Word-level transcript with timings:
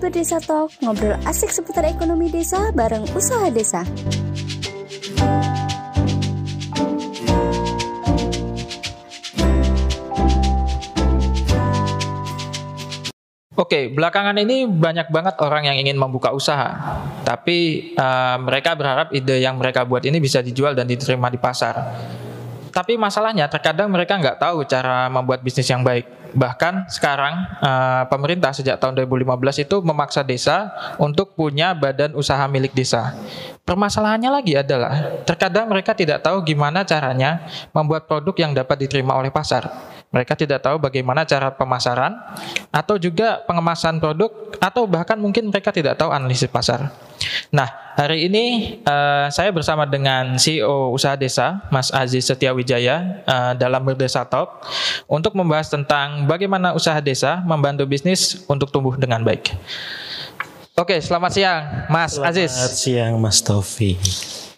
Berdesa 0.00 0.40
Talk, 0.40 0.72
ngobrol 0.80 1.12
asik 1.28 1.52
seputar 1.52 1.84
ekonomi 1.84 2.32
desa 2.32 2.72
bareng 2.72 3.04
usaha 3.12 3.52
desa. 3.52 3.84
Oke, 13.60 13.92
belakangan 13.92 14.40
ini 14.40 14.64
banyak 14.64 15.12
banget 15.12 15.36
orang 15.44 15.68
yang 15.68 15.76
ingin 15.76 16.00
membuka 16.00 16.32
usaha, 16.32 16.80
tapi 17.28 17.92
uh, 17.92 18.40
mereka 18.40 18.72
berharap 18.72 19.12
ide 19.12 19.44
yang 19.44 19.60
mereka 19.60 19.84
buat 19.84 20.00
ini 20.08 20.16
bisa 20.16 20.40
dijual 20.40 20.72
dan 20.72 20.88
diterima 20.88 21.28
di 21.28 21.36
pasar. 21.36 21.76
Tapi 22.70 22.94
masalahnya 22.94 23.50
terkadang 23.50 23.90
mereka 23.90 24.14
nggak 24.16 24.38
tahu 24.38 24.62
cara 24.64 25.10
membuat 25.10 25.42
bisnis 25.42 25.66
yang 25.66 25.82
baik. 25.82 26.06
Bahkan 26.30 26.86
sekarang 26.86 27.34
uh, 27.58 28.06
pemerintah 28.06 28.54
sejak 28.54 28.78
tahun 28.78 29.02
2015 29.02 29.66
itu 29.66 29.76
memaksa 29.82 30.22
desa 30.22 30.70
untuk 31.02 31.34
punya 31.34 31.74
badan 31.74 32.14
usaha 32.14 32.46
milik 32.46 32.70
desa. 32.70 33.18
Permasalahannya 33.66 34.30
lagi 34.30 34.54
adalah 34.54 35.22
terkadang 35.26 35.66
mereka 35.66 35.94
tidak 35.94 36.22
tahu 36.22 36.42
gimana 36.46 36.86
caranya 36.86 37.46
membuat 37.74 38.06
produk 38.06 38.34
yang 38.38 38.52
dapat 38.54 38.86
diterima 38.86 39.18
oleh 39.18 39.34
pasar. 39.34 39.66
Mereka 40.10 40.34
tidak 40.34 40.62
tahu 40.66 40.82
bagaimana 40.82 41.22
cara 41.22 41.54
pemasaran 41.54 42.18
atau 42.74 42.98
juga 42.98 43.46
pengemasan 43.46 44.02
produk 44.02 44.30
atau 44.58 44.82
bahkan 44.86 45.14
mungkin 45.14 45.50
mereka 45.50 45.70
tidak 45.70 45.94
tahu 45.98 46.10
analisis 46.10 46.50
pasar. 46.50 46.90
Nah, 47.50 47.68
hari 47.96 48.26
ini 48.30 48.78
uh, 48.86 49.28
saya 49.32 49.50
bersama 49.50 49.86
dengan 49.86 50.38
CEO 50.38 50.94
Usaha 50.94 51.14
Desa, 51.14 51.62
Mas 51.68 51.90
Aziz 51.90 52.26
Setiawijaya, 52.26 53.22
uh, 53.26 53.52
dalam 53.54 53.82
Berdesa 53.82 54.24
Talk 54.26 54.66
untuk 55.06 55.34
membahas 55.34 55.70
tentang 55.70 56.26
bagaimana 56.26 56.72
usaha 56.74 56.98
desa 57.02 57.42
membantu 57.42 57.86
bisnis 57.86 58.44
untuk 58.46 58.70
tumbuh 58.70 58.94
dengan 58.96 59.22
baik. 59.22 59.54
Oke, 60.78 60.96
selamat 61.02 61.30
siang, 61.34 61.62
Mas 61.92 62.16
selamat 62.16 62.30
Aziz. 62.32 62.50
Selamat 62.56 62.76
siang, 62.78 63.12
Mas 63.20 63.38
Taufik. 63.44 64.00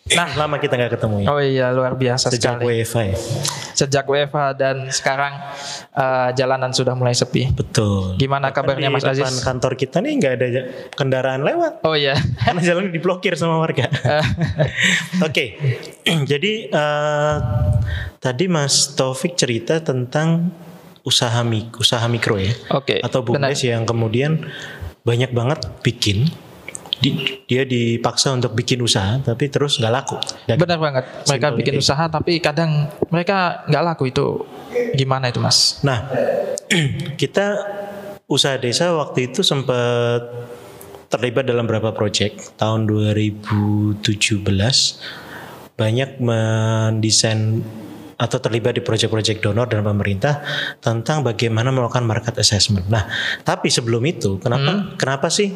Nah, 0.03 0.35
lama 0.35 0.59
kita 0.59 0.75
nggak 0.75 0.99
ketemu 0.99 1.17
ya. 1.23 1.27
Oh 1.31 1.39
iya, 1.39 1.67
luar 1.71 1.95
biasa 1.95 2.35
Sejak 2.35 2.59
sekali. 2.59 2.83
WFH 2.83 2.97
ya. 3.07 3.17
Sejak 3.73 4.05
WFH 4.11 4.39
dan 4.59 4.77
sekarang 4.91 5.31
uh, 5.95 6.35
jalanan 6.35 6.75
sudah 6.75 6.99
mulai 6.99 7.15
sepi. 7.15 7.55
Betul. 7.55 8.19
Gimana 8.19 8.51
Bahkan 8.51 8.67
kabarnya 8.67 8.91
Mas 8.91 9.07
Aziz? 9.07 9.47
Kantor 9.47 9.79
kita 9.79 10.03
nih 10.03 10.13
nggak 10.19 10.33
ada 10.35 10.47
kendaraan 10.99 11.47
lewat. 11.47 11.87
Oh 11.87 11.95
iya. 11.95 12.19
Karena 12.43 12.61
jalan 12.61 12.91
diblokir 12.91 13.39
sama 13.39 13.63
warga. 13.63 13.87
Oke, 15.27 15.55
jadi 16.35 16.53
uh, 16.75 17.37
tadi 18.19 18.51
Mas 18.51 18.99
Taufik 18.99 19.39
cerita 19.39 19.79
tentang 19.79 20.51
usaha 21.07 21.47
mik 21.47 21.79
usaha 21.79 22.03
mikro 22.11 22.43
ya. 22.43 22.51
Oke. 22.75 22.99
Atau 22.99 23.23
bumdes 23.23 23.63
yang 23.63 23.87
kemudian 23.87 24.51
banyak 25.07 25.31
banget 25.31 25.63
bikin 25.87 26.31
di, 27.03 27.11
dia 27.45 27.67
dipaksa 27.67 28.31
untuk 28.31 28.55
bikin 28.55 28.79
usaha 28.79 29.19
tapi 29.19 29.51
terus 29.51 29.83
nggak 29.83 29.91
laku. 29.93 30.17
Dan 30.47 30.57
Benar 30.57 30.79
banget. 30.79 31.05
Mereka 31.27 31.47
bikin 31.59 31.75
ini. 31.75 31.83
usaha 31.83 32.05
tapi 32.07 32.39
kadang 32.39 32.87
mereka 33.11 33.67
nggak 33.67 33.83
laku 33.83 34.09
itu 34.09 34.47
gimana 34.95 35.29
itu 35.29 35.43
mas? 35.43 35.83
Nah 35.83 36.07
kita 37.21 37.47
usaha 38.25 38.55
desa 38.57 38.95
waktu 38.95 39.29
itu 39.29 39.43
sempat 39.43 40.23
terlibat 41.11 41.45
dalam 41.45 41.69
beberapa 41.69 41.93
proyek 41.93 42.57
tahun 42.57 42.89
2017 42.89 44.01
banyak 45.73 46.11
mendesain 46.23 47.61
atau 48.17 48.39
terlibat 48.39 48.79
di 48.79 48.83
proyek-proyek 48.87 49.43
donor 49.43 49.67
dan 49.67 49.83
pemerintah 49.83 50.41
tentang 50.79 51.27
bagaimana 51.27 51.75
melakukan 51.75 52.07
market 52.07 52.39
assessment. 52.39 52.87
Nah, 52.87 53.11
tapi 53.43 53.67
sebelum 53.67 53.99
itu, 54.07 54.39
kenapa 54.39 54.71
Hmm. 54.71 54.95
kenapa 54.95 55.27
sih 55.27 55.51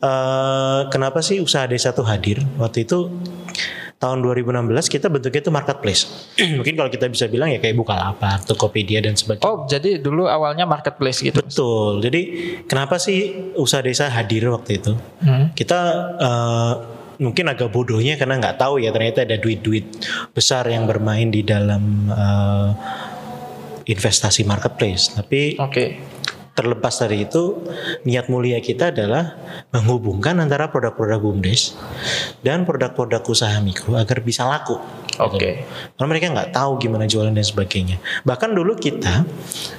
eh, 0.00 0.80
kenapa 0.88 1.20
sih 1.20 1.38
usaha 1.38 1.68
desa 1.68 1.92
itu 1.92 2.02
hadir? 2.02 2.38
Waktu 2.56 2.88
itu 2.88 3.08
tahun 4.00 4.24
2016 4.24 4.88
kita 4.88 5.12
bentuknya 5.12 5.44
itu 5.44 5.52
marketplace. 5.52 6.08
Mungkin 6.58 6.74
kalau 6.74 6.88
kita 6.88 7.06
bisa 7.12 7.28
bilang 7.28 7.52
ya 7.52 7.60
kayak 7.60 7.76
Bukalapak, 7.76 8.48
Tokopedia 8.48 9.04
dan 9.04 9.12
sebagainya. 9.12 9.44
Oh 9.44 9.68
jadi 9.68 10.00
dulu 10.00 10.24
awalnya 10.24 10.64
marketplace 10.64 11.20
gitu. 11.20 11.44
Betul. 11.44 12.00
Jadi 12.00 12.20
kenapa 12.64 12.96
sih 12.96 13.52
usaha 13.60 13.84
desa 13.84 14.08
hadir 14.08 14.48
waktu 14.48 14.80
itu? 14.80 14.96
Hmm. 15.20 15.52
Kita 15.52 15.80
eh, 16.16 16.74
mungkin 17.20 17.52
agak 17.52 17.68
bodohnya 17.68 18.16
karena 18.16 18.40
nggak 18.40 18.56
tahu 18.56 18.80
ya 18.80 18.88
ternyata 18.88 19.28
ada 19.28 19.36
duit-duit 19.36 19.84
besar 20.32 20.64
yang 20.72 20.88
bermain 20.88 21.28
di 21.28 21.44
dalam 21.44 22.08
eh, 22.08 22.70
investasi 23.84 24.48
marketplace. 24.48 25.12
Tapi 25.12 25.60
Oke. 25.60 25.84
Terlepas 26.60 26.92
dari 27.00 27.24
itu 27.24 27.64
niat 28.04 28.28
mulia 28.28 28.60
kita 28.60 28.92
adalah 28.92 29.32
menghubungkan 29.72 30.36
antara 30.36 30.68
produk-produk 30.68 31.16
bumdes 31.16 31.72
dan 32.44 32.68
produk-produk 32.68 33.24
usaha 33.24 33.56
mikro 33.64 33.96
agar 33.96 34.20
bisa 34.20 34.44
laku. 34.44 34.76
Oke. 35.16 35.64
Karena 35.96 36.06
mereka 36.08 36.26
nggak 36.32 36.50
tahu 36.52 36.76
gimana 36.80 37.08
jualan 37.08 37.32
dan 37.32 37.44
sebagainya. 37.44 37.96
Bahkan 38.24 38.52
dulu 38.52 38.76
kita 38.76 39.24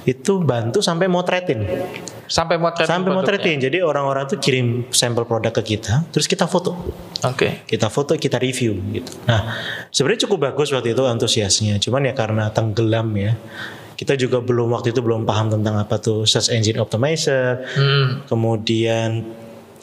itu 0.02 0.42
bantu 0.42 0.82
sampai 0.82 1.06
motretin. 1.06 1.62
Sampai 2.26 2.56
motretin. 2.56 2.90
Sampai 2.90 3.10
motretin. 3.10 3.58
Jadi 3.58 3.78
orang-orang 3.82 4.24
tuh 4.30 4.38
kirim 4.38 4.86
sampel 4.94 5.26
produk 5.26 5.50
ke 5.50 5.76
kita, 5.76 6.06
terus 6.14 6.30
kita 6.30 6.46
foto. 6.46 6.74
Oke. 7.26 7.66
Kita 7.66 7.90
foto, 7.90 8.14
kita 8.16 8.38
review 8.38 8.78
gitu. 8.94 9.12
Nah, 9.28 9.58
sebenarnya 9.90 10.26
cukup 10.26 10.50
bagus 10.50 10.72
waktu 10.72 10.96
itu 10.96 11.04
antusiasnya. 11.04 11.76
Cuman 11.82 12.08
ya 12.08 12.14
karena 12.16 12.48
tenggelam 12.54 13.10
ya. 13.18 13.34
Kita 14.02 14.18
juga 14.18 14.42
belum 14.42 14.74
waktu 14.74 14.90
itu 14.90 14.98
belum 14.98 15.22
paham 15.22 15.46
tentang 15.48 15.78
apa 15.78 15.94
tuh 15.96 16.26
search 16.26 16.50
engine 16.50 16.76
optimizer, 16.76 17.62
Hmm. 17.72 18.26
kemudian 18.26 19.22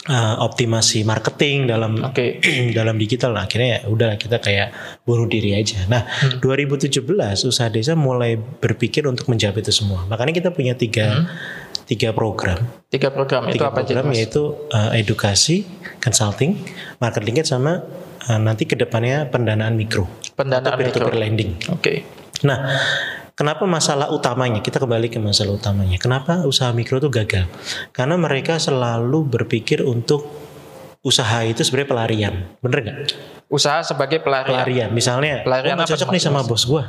uh, 0.05 0.35
optimasi 0.39 1.03
marketing 1.03 1.65
dalam 1.65 2.03
Oke. 2.03 2.43
dalam 2.77 2.95
digital 2.95 3.31
nah, 3.31 3.47
akhirnya 3.47 3.79
ya 3.79 3.87
udah 3.87 4.09
kita 4.15 4.37
kayak 4.37 4.75
bunuh 5.01 5.23
diri 5.25 5.55
aja. 5.55 5.87
Nah, 5.87 6.03
Hmm. 6.03 6.43
2017 6.43 6.99
usaha 7.41 7.67
desa 7.67 7.95
mulai 7.95 8.35
berpikir 8.35 9.05
untuk 9.05 9.27
menjawab 9.27 9.55
itu 9.57 9.71
semua. 9.71 10.03
Makanya 10.05 10.35
kita 10.35 10.49
punya 10.51 10.75
tiga 10.75 11.29
tiga 11.85 12.11
program. 12.11 12.59
Tiga 12.87 13.09
program 13.09 13.47
Hmm. 13.47 13.49
itu 13.49 13.57
Tiga 13.57 13.67
apa 13.67 13.79
aja? 13.79 13.93
program 13.95 14.11
yaitu 14.11 14.43
uh, 14.69 14.91
edukasi, 14.91 15.63
consulting, 15.97 16.59
market 16.97 17.23
linkage 17.23 17.47
sama 17.47 17.81
uh, 18.25 18.37
nanti 18.37 18.65
ke 18.65 18.75
depannya 18.75 19.25
pendanaan 19.25 19.73
mikro 19.73 20.05
Pendanaan 20.35 20.69
atau 20.69 20.77
peer-to-peer 20.77 21.07
mikro. 21.09 21.23
lending. 21.23 21.51
Oke. 21.71 21.93
Nah, 22.41 22.57
kenapa 23.39 23.63
masalah 23.63 24.11
utamanya? 24.11 24.59
Kita 24.59 24.83
kembali 24.83 25.07
ke 25.07 25.15
masalah 25.23 25.55
utamanya. 25.55 25.95
Kenapa 25.95 26.43
usaha 26.43 26.75
mikro 26.75 26.99
itu 26.99 27.07
gagal? 27.07 27.47
Karena 27.95 28.19
mereka 28.19 28.59
selalu 28.59 29.23
berpikir 29.23 29.87
untuk 29.87 30.48
usaha 30.99 31.39
itu 31.43 31.63
sebenarnya 31.63 31.89
pelarian. 31.89 32.33
Bener 32.59 32.79
nggak? 32.81 32.97
Usaha 33.47 33.81
sebagai 33.81 34.19
pelarian. 34.19 34.51
Pelarian. 34.53 34.89
Misalnya, 34.91 35.41
Pelarian 35.41 35.73
"Oh, 35.73 35.81
apa 35.81 35.89
cocok 35.89 36.09
nih 36.11 36.21
sama 36.21 36.43
bos 36.43 36.63
gua. 36.63 36.85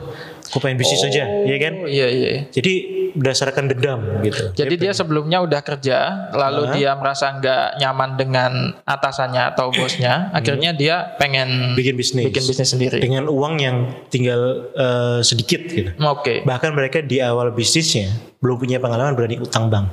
Aku 0.51 0.59
pengen 0.59 0.77
bisnis 0.77 1.01
aja, 1.01 1.25
ya 1.25 1.57
kan? 1.57 1.73
Oh, 1.79 1.89
Iya 1.89 2.07
iya. 2.11 2.31
Jadi 2.51 2.73
berdasarkan 3.11 3.71
dendam 3.71 4.03
gitu. 4.21 4.51
Jadi 4.53 4.75
dia 4.77 4.91
sebelumnya 4.91 5.39
udah 5.41 5.63
kerja, 5.63 6.29
lalu 6.33 6.63
Hah? 6.67 6.75
dia 6.75 6.91
merasa 6.93 7.33
nggak 7.33 7.79
nyaman 7.79 8.11
dengan 8.15 8.53
atasannya 8.85 9.43
atau 9.49 9.71
bosnya, 9.71 10.29
akhirnya 10.31 10.71
dia 10.73 11.15
pengen 11.17 11.73
Hmm. 11.73 11.79
bikin 11.79 11.95
bisnis. 11.95 12.27
bikin 12.27 12.45
bisnis 12.45 12.69
sendiri. 12.69 12.99
Dengan 12.99 13.27
uang 13.27 13.55
yang 13.57 13.77
tinggal 14.09 14.69
eh, 14.73 15.21
sedikit 15.23 15.63
gitu. 15.65 15.91
Oke. 16.03 16.43
Bahkan 16.43 16.71
mereka 16.71 16.99
di 17.01 17.19
awal 17.19 17.51
bisnisnya 17.51 18.11
belum 18.39 18.59
punya 18.59 18.79
pengalaman 18.79 19.15
berani 19.15 19.39
utang 19.39 19.67
bank. 19.67 19.87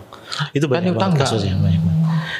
Itu 0.52 0.66
Berani 0.66 0.90
banyak 0.90 0.94
utang 0.94 1.14
banget 1.14 1.22
bank. 1.22 1.30
kasusnya 1.32 1.54
banyak 1.56 1.80
banget. 1.80 1.97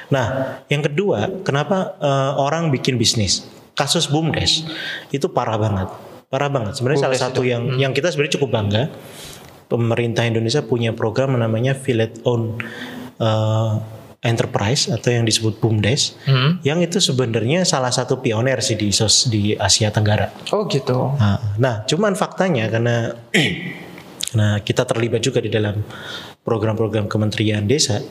Nah, 0.10 0.26
yang 0.68 0.82
kedua, 0.82 1.44
kenapa 1.44 1.98
eh, 1.98 2.32
orang 2.38 2.70
bikin 2.70 2.96
bisnis? 2.96 3.46
Kasus 3.78 4.10
bumdes 4.10 4.66
itu 5.14 5.30
parah 5.30 5.54
banget, 5.56 5.86
parah 6.28 6.50
banget. 6.50 6.74
Sebenarnya 6.76 7.02
salah 7.06 7.20
satu 7.20 7.46
itu. 7.46 7.54
yang 7.54 7.64
yang 7.78 7.92
kita 7.94 8.10
sebenarnya 8.10 8.42
cukup 8.42 8.50
bangga. 8.50 8.84
Pemerintah 9.68 10.24
Indonesia 10.24 10.64
punya 10.64 10.96
program 10.96 11.36
namanya 11.36 11.76
Village 11.76 12.24
Own 12.24 12.58
eh, 13.20 13.74
Enterprise 14.18 14.90
atau 14.90 15.14
yang 15.14 15.24
disebut 15.24 15.62
bumdes, 15.62 16.18
Hmm. 16.26 16.58
yang 16.66 16.82
itu 16.82 16.98
sebenarnya 16.98 17.62
salah 17.64 17.94
satu 17.94 18.18
pioner 18.18 18.58
sih 18.66 18.74
di 18.74 18.90
sos 18.90 19.30
di 19.30 19.54
Asia 19.54 19.94
Tenggara. 19.94 20.34
Oh 20.50 20.66
gitu. 20.66 21.14
Nah, 21.16 21.38
nah, 21.62 21.76
cuman 21.86 22.18
faktanya 22.18 22.66
karena 22.66 23.14
nah 24.38 24.58
kita 24.60 24.90
terlibat 24.90 25.22
juga 25.22 25.38
di 25.38 25.54
dalam 25.54 25.86
program-program 26.42 27.06
Kementerian 27.06 27.70
Desa, 27.70 28.02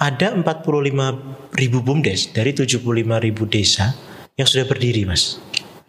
ada 0.00 0.32
45 0.32 1.52
ribu 1.52 1.78
bumdes 1.84 2.32
dari 2.32 2.56
75 2.56 2.80
ribu 3.20 3.44
desa 3.44 3.92
yang 4.40 4.48
sudah 4.48 4.64
berdiri, 4.64 5.04
mas. 5.04 5.36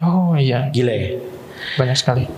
Oh 0.04 0.36
iya, 0.36 0.68
Gila 0.68 0.92
ya. 0.92 1.10
banyak 1.80 1.96
sekali. 1.96 2.28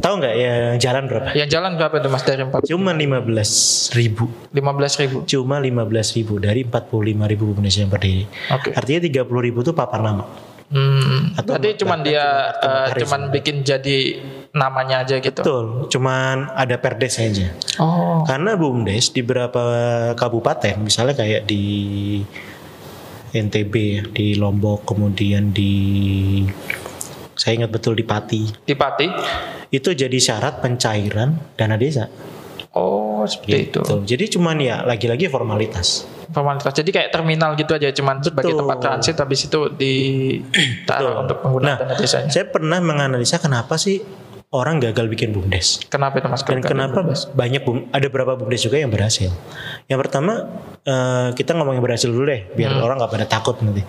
Tahu 0.00 0.14
nggak 0.16 0.34
yang 0.40 0.78
jalan 0.80 1.02
berapa? 1.04 1.28
Yang 1.36 1.48
jalan 1.52 1.70
berapa 1.76 1.94
itu 2.00 2.08
Mas 2.08 2.24
dari 2.24 2.40
4 2.40 2.72
Cuma 2.72 2.96
15 2.96 3.98
ribu. 4.00 4.24
15 4.56 5.02
ribu. 5.04 5.16
Cuma 5.28 5.60
15 5.60 6.16
ribu 6.16 6.34
dari 6.40 6.64
45 6.64 7.28
ribu 7.28 7.44
bumdes 7.52 7.76
yang 7.76 7.92
berdiri. 7.92 8.24
Oke. 8.48 8.72
Artinya 8.72 9.00
30 9.04 9.28
ribu 9.44 9.58
itu 9.60 9.76
papan 9.76 10.00
nama. 10.00 10.24
Hmm. 10.72 11.36
Atau 11.36 11.58
Berarti 11.58 11.84
cuman 11.84 11.98
dia 12.00 12.54
eh, 12.64 12.88
cuman 13.02 13.28
bikin 13.34 13.60
jadi 13.60 14.22
namanya 14.50 15.06
aja 15.06 15.22
gitu. 15.22 15.40
Betul, 15.40 15.86
cuman 15.86 16.50
ada 16.58 16.74
perdes 16.82 17.22
aja. 17.22 17.54
Oh. 17.78 18.26
Karena 18.26 18.58
BUMDes 18.58 19.14
di 19.14 19.22
beberapa 19.22 19.62
kabupaten, 20.18 20.82
misalnya 20.82 21.14
kayak 21.14 21.46
di 21.46 21.62
NTB 23.30 23.74
ya, 23.78 24.02
di 24.10 24.34
Lombok, 24.34 24.90
kemudian 24.90 25.54
di 25.54 25.72
saya 27.38 27.62
ingat 27.62 27.70
betul 27.72 27.94
di 27.96 28.04
Pati. 28.04 28.42
Di 28.66 28.74
Pati. 28.74 29.06
Itu 29.70 29.94
jadi 29.94 30.18
syarat 30.18 30.58
pencairan 30.58 31.54
dana 31.54 31.78
desa. 31.78 32.10
Oh, 32.74 33.22
seperti 33.22 33.70
itu. 33.70 33.80
Gitu. 33.82 33.94
Jadi 34.04 34.24
cuman 34.34 34.56
ya 34.58 34.82
lagi-lagi 34.82 35.30
formalitas. 35.30 36.06
Formalitas. 36.30 36.74
Jadi 36.74 36.90
kayak 36.90 37.10
terminal 37.10 37.54
gitu 37.58 37.74
aja 37.74 37.90
cuman 37.90 38.22
sebagai 38.22 38.54
Betul. 38.54 38.60
tempat 38.66 38.78
transit 38.82 39.16
habis 39.18 39.40
itu 39.46 39.60
ditaruh 39.80 41.14
Betul. 41.16 41.22
untuk 41.26 41.38
pengguna 41.42 41.66
Nah, 41.66 41.76
dana 41.80 41.94
desanya. 41.94 42.30
Saya 42.30 42.46
pernah 42.50 42.78
menganalisa 42.82 43.38
kenapa 43.38 43.78
sih 43.78 44.02
orang 44.50 44.82
gagal 44.82 45.06
bikin 45.06 45.30
bumdes. 45.30 45.78
Kenapa 45.86 46.18
itu 46.18 46.26
Mas? 46.26 46.42
Dan 46.42 46.58
kenapa 46.58 47.00
bumdes? 47.00 47.30
banyak 47.30 47.62
bum, 47.62 47.86
ada 47.88 48.02
beberapa 48.04 48.34
bumdes 48.34 48.60
juga 48.60 48.76
yang 48.76 48.90
berhasil. 48.90 49.30
Yang 49.86 49.98
pertama 50.00 50.50
eh, 50.80 51.28
kita 51.32 51.54
ngomong 51.54 51.76
yang 51.76 51.84
berhasil 51.84 52.08
dulu 52.08 52.24
deh, 52.24 52.50
biar 52.50 52.72
Hmm. 52.72 52.82
orang 52.82 52.96
nggak 52.98 53.12
pada 53.12 53.26
takut 53.26 53.54
nanti. 53.60 53.86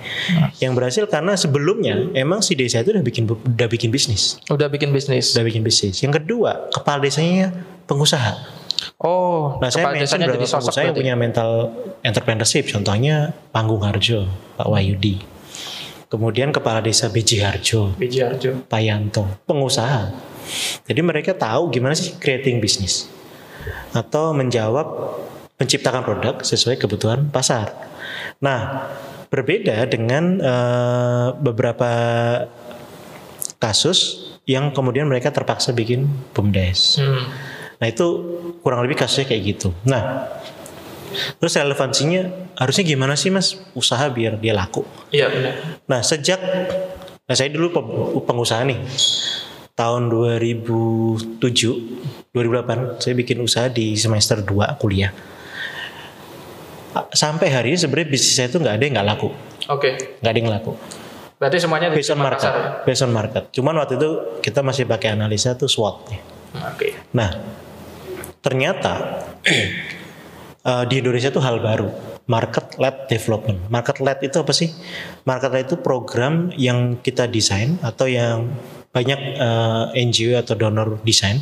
Yang 0.57 0.73
berhasil 0.75 1.03
karena 1.07 1.33
sebelumnya 1.33 1.97
emang 2.13 2.39
si 2.39 2.53
desa 2.53 2.79
itu 2.79 2.91
udah 2.91 3.01
bikin 3.01 3.25
udah 3.25 3.67
bikin 3.67 3.89
bisnis, 3.89 4.37
Udah 4.47 4.67
bikin 4.67 4.91
bisnis. 4.91 5.33
udah 5.33 5.41
bikin 5.41 5.61
bisnis. 5.61 5.97
Yang 5.97 6.21
kedua 6.21 6.69
kepala 6.69 6.99
desanya 6.99 7.49
pengusaha. 7.85 8.61
Oh, 8.97 9.57
Nah 9.57 9.69
saya 9.69 9.89
mention 9.89 10.19
beberapa 10.19 10.35
jadi 10.35 10.45
sosok 10.47 10.61
pengusaha 10.67 10.83
yang 10.83 10.93
punya 10.95 11.13
mental 11.15 11.49
entrepreneurship. 12.01 12.65
Contohnya 12.67 13.33
Panggung 13.49 13.81
Harjo, 13.81 14.25
Pak 14.55 14.67
Wayudi. 14.67 15.21
Kemudian 16.05 16.51
kepala 16.51 16.81
desa 16.81 17.07
Beji 17.07 17.39
Harjo, 17.39 17.95
Biji 17.95 18.19
Harjo. 18.19 18.61
Pak 18.67 18.77
Yanto, 18.79 19.25
pengusaha. 19.47 20.11
Jadi 20.87 21.01
mereka 21.03 21.31
tahu 21.35 21.71
gimana 21.71 21.95
sih 21.97 22.15
creating 22.17 22.59
bisnis 22.59 23.07
atau 23.91 24.31
menjawab 24.31 24.87
menciptakan 25.61 26.01
produk 26.01 26.35
sesuai 26.41 26.81
kebutuhan 26.81 27.29
pasar. 27.29 27.69
Nah, 28.41 28.89
berbeda 29.31 29.87
dengan 29.87 30.41
eh, 30.41 31.27
beberapa 31.39 31.91
kasus 33.61 34.31
yang 34.49 34.73
kemudian 34.73 35.05
mereka 35.05 35.29
terpaksa 35.29 35.71
bikin 35.71 36.09
bumdes. 36.33 36.97
Hmm. 36.97 37.29
Nah 37.77 37.87
itu 37.87 38.05
kurang 38.65 38.83
lebih 38.83 39.05
kasusnya 39.05 39.29
kayak 39.31 39.41
gitu. 39.55 39.69
Nah 39.85 40.27
terus 41.37 41.59
relevansinya 41.59 42.53
harusnya 42.55 42.83
gimana 42.87 43.13
sih 43.19 43.29
mas 43.29 43.55
usaha 43.77 44.09
biar 44.09 44.41
dia 44.41 44.57
laku? 44.57 44.81
Iya 45.13 45.29
benar. 45.29 45.53
Nah 45.85 46.01
sejak 46.01 46.41
nah 47.29 47.35
saya 47.37 47.47
dulu 47.53 47.71
pengusaha 48.27 48.65
nih 48.67 48.81
tahun 49.81 50.13
2007 50.13 51.41
2008 52.37 53.01
saya 53.01 53.13
bikin 53.17 53.41
usaha 53.41 53.65
di 53.65 53.97
semester 53.97 54.45
2 54.45 54.77
kuliah. 54.77 55.09
Sampai 57.11 57.49
hari 57.49 57.73
ini 57.73 57.79
sebenarnya 57.81 58.13
bisnis 58.13 58.35
saya 58.37 58.47
itu 58.53 58.61
nggak 58.61 58.75
ada 58.77 58.83
yang 58.83 58.93
nggak 58.99 59.07
laku, 59.09 59.29
Oke. 59.73 60.21
nggak 60.21 60.31
ada 60.31 60.37
yang 60.37 60.51
laku. 60.53 60.77
Berarti 61.41 61.57
semuanya 61.57 61.89
di 61.89 61.97
Based 61.97 62.13
on 62.13 62.21
market, 62.21 62.45
pasar 62.45 62.53
ya? 62.53 62.69
based 62.85 63.01
on 63.01 63.11
market. 63.15 63.43
Cuman 63.49 63.73
waktu 63.81 63.97
itu 63.97 64.09
kita 64.45 64.61
masih 64.61 64.85
pakai 64.85 65.17
analisa 65.17 65.57
tuh 65.57 65.65
SWOT. 65.65 66.13
Oke. 66.61 66.93
Nah, 67.17 67.33
ternyata 68.43 69.25
eh, 70.69 70.83
di 70.85 70.95
Indonesia 71.01 71.33
itu 71.33 71.41
hal 71.41 71.57
baru, 71.57 71.89
market 72.29 72.77
led 72.77 73.09
development. 73.09 73.65
Market 73.73 73.97
led 73.97 74.19
itu 74.21 74.37
apa 74.37 74.53
sih? 74.53 74.69
Market 75.25 75.49
led 75.49 75.65
itu 75.65 75.77
program 75.81 76.53
yang 76.53 77.01
kita 77.01 77.25
desain 77.25 77.81
atau 77.81 78.05
yang 78.05 78.51
banyak 78.91 79.19
eh, 79.39 79.85
NGO 80.03 80.35
atau 80.35 80.59
donor 80.59 80.99
desain 81.07 81.39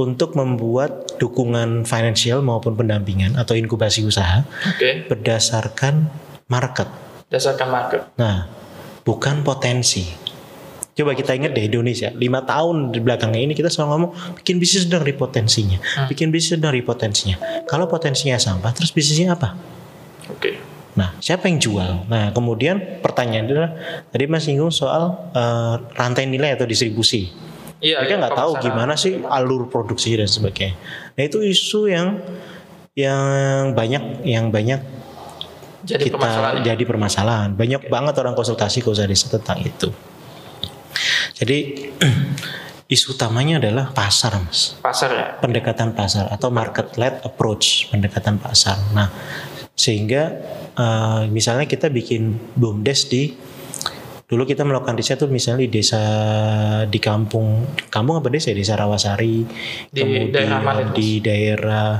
untuk 0.00 0.32
membuat 0.32 1.20
dukungan 1.20 1.84
finansial 1.84 2.40
maupun 2.40 2.72
pendampingan 2.72 3.36
atau 3.36 3.52
inkubasi 3.52 4.00
usaha 4.00 4.48
Oke. 4.64 5.04
berdasarkan 5.04 6.08
market. 6.48 6.88
Dasarkan 7.28 7.68
market. 7.68 8.00
Nah, 8.16 8.48
bukan 9.04 9.44
potensi. 9.44 10.08
Coba 10.96 11.16
kita 11.16 11.32
ingat 11.32 11.56
deh 11.56 11.64
Indonesia, 11.64 12.12
lima 12.12 12.44
tahun 12.44 12.92
di 12.92 13.00
belakangnya 13.00 13.40
ini 13.40 13.54
kita 13.56 13.72
selalu 13.72 13.88
ngomong 13.94 14.12
bikin 14.42 14.60
bisnis 14.60 14.84
dari 14.84 15.14
potensinya, 15.16 15.78
bikin 16.10 16.28
bisnis 16.28 16.60
dari 16.60 16.84
potensinya. 16.84 17.64
Kalau 17.64 17.88
potensinya 17.88 18.36
sampah, 18.36 18.74
terus 18.74 18.92
bisnisnya 18.92 19.32
apa? 19.32 19.56
Oke. 20.28 20.69
Nah, 20.98 21.14
siapa 21.22 21.46
yang 21.46 21.62
jual? 21.62 22.10
Nah, 22.10 22.34
kemudian 22.34 22.98
pertanyaan 22.98 23.46
adalah 23.46 23.70
tadi 24.10 24.24
Mas 24.26 24.42
singgung 24.42 24.74
soal 24.74 25.30
eh, 25.30 25.74
rantai 25.94 26.26
nilai 26.26 26.58
atau 26.58 26.66
distribusi. 26.66 27.30
Iya. 27.80 28.04
Mereka 28.04 28.12
iya, 28.12 28.20
nggak 28.26 28.34
tahu 28.36 28.50
pemesanan. 28.58 28.66
gimana 28.66 28.92
sih 28.98 29.12
alur 29.24 29.62
produksi 29.70 30.18
dan 30.18 30.28
sebagainya. 30.28 30.74
Nah, 31.16 31.22
itu 31.22 31.38
isu 31.40 31.88
yang 31.88 32.20
yang 32.98 33.72
banyak 33.72 34.26
yang 34.26 34.50
banyak 34.50 34.82
Jadi 35.80 36.12
permasalahan. 36.12 36.60
kita 36.60 36.66
jadi 36.74 36.84
permasalahan. 36.84 37.48
Banyak 37.56 37.88
banget 37.88 38.14
orang 38.20 38.36
konsultasi 38.36 38.84
ke 38.84 38.88
usaha 38.92 39.08
desa 39.08 39.32
tentang 39.32 39.64
itu. 39.64 39.88
Jadi 41.40 41.88
isu 42.94 43.16
utamanya 43.16 43.62
adalah 43.62 43.88
pasar, 43.96 44.36
Mas. 44.44 44.76
pasar 44.84 45.08
ya. 45.14 45.26
Pendekatan 45.40 45.96
pasar 45.96 46.28
atau 46.28 46.52
market 46.52 47.00
led 47.00 47.16
approach, 47.24 47.88
pendekatan 47.88 48.36
pasar. 48.36 48.76
Nah, 48.92 49.08
sehingga 49.72 50.36
eh, 50.76 51.22
misalnya 51.30 51.66
kita 51.66 51.88
bikin 51.88 52.36
bumdes 52.58 53.08
di 53.08 53.32
dulu 54.30 54.46
kita 54.46 54.62
melakukan 54.62 54.94
riset 54.94 55.18
tuh 55.18 55.26
misalnya 55.26 55.66
di 55.66 55.82
desa 55.82 56.02
di 56.86 57.02
kampung 57.02 57.66
kampung 57.90 58.22
apa 58.22 58.30
desa 58.30 58.54
ya? 58.54 58.62
desa 58.62 58.78
Rawasari 58.78 59.42
Di 59.90 60.00
kemudian 60.06 60.30
daerah 60.30 60.60
mana 60.62 60.82
di 60.94 61.18
daerah 61.18 61.98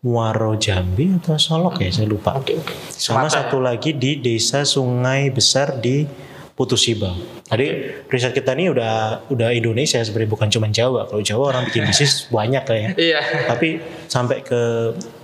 Muaro 0.00 0.56
Jambi 0.56 1.12
atau 1.20 1.36
Solok 1.36 1.84
ya 1.84 1.92
saya 1.92 2.08
lupa 2.08 2.40
oke. 2.40 2.64
sama 2.88 3.28
satu 3.28 3.60
lagi 3.60 3.92
di 3.92 4.16
desa 4.16 4.64
Sungai 4.64 5.28
Besar 5.28 5.76
di 5.76 6.08
Putusibau. 6.56 7.16
Jadi 7.48 7.88
riset 8.12 8.36
kita 8.36 8.52
ini 8.52 8.68
udah 8.68 9.24
udah 9.32 9.48
Indonesia 9.48 9.96
sebenarnya 10.04 10.28
bukan 10.28 10.48
cuma 10.52 10.68
Jawa. 10.68 11.08
Kalau 11.08 11.24
Jawa 11.24 11.44
orang 11.56 11.64
bikin 11.72 11.88
bisnis 11.88 12.24
banyak 12.36 12.64
lah 12.68 12.76
ya. 12.76 12.84
ya. 12.84 12.92
Iya. 13.00 13.20
Tapi 13.48 13.68
sampai 14.12 14.44
ke 14.44 14.60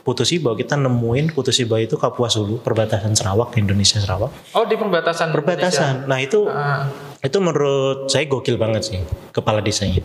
Putusibau 0.07 0.55
kita 0.55 0.79
nemuin 0.79 1.35
Putusibau 1.35 1.75
itu 1.77 1.99
Kapuas 1.99 2.39
Hulu, 2.39 2.63
perbatasan 2.63 3.11
Sarawak 3.13 3.59
Indonesia 3.59 3.99
Sarawak. 3.99 4.31
Oh 4.55 4.63
di 4.63 4.79
perbatasan. 4.79 5.35
Perbatasan. 5.35 6.07
Nah 6.07 6.23
itu 6.23 6.47
Ah, 6.47 6.87
itu 7.19 7.35
menurut 7.43 8.07
saya 8.07 8.23
gokil 8.25 8.55
banget 8.55 8.87
sih 8.87 9.03
kepala 9.35 9.59
desanya. 9.59 9.99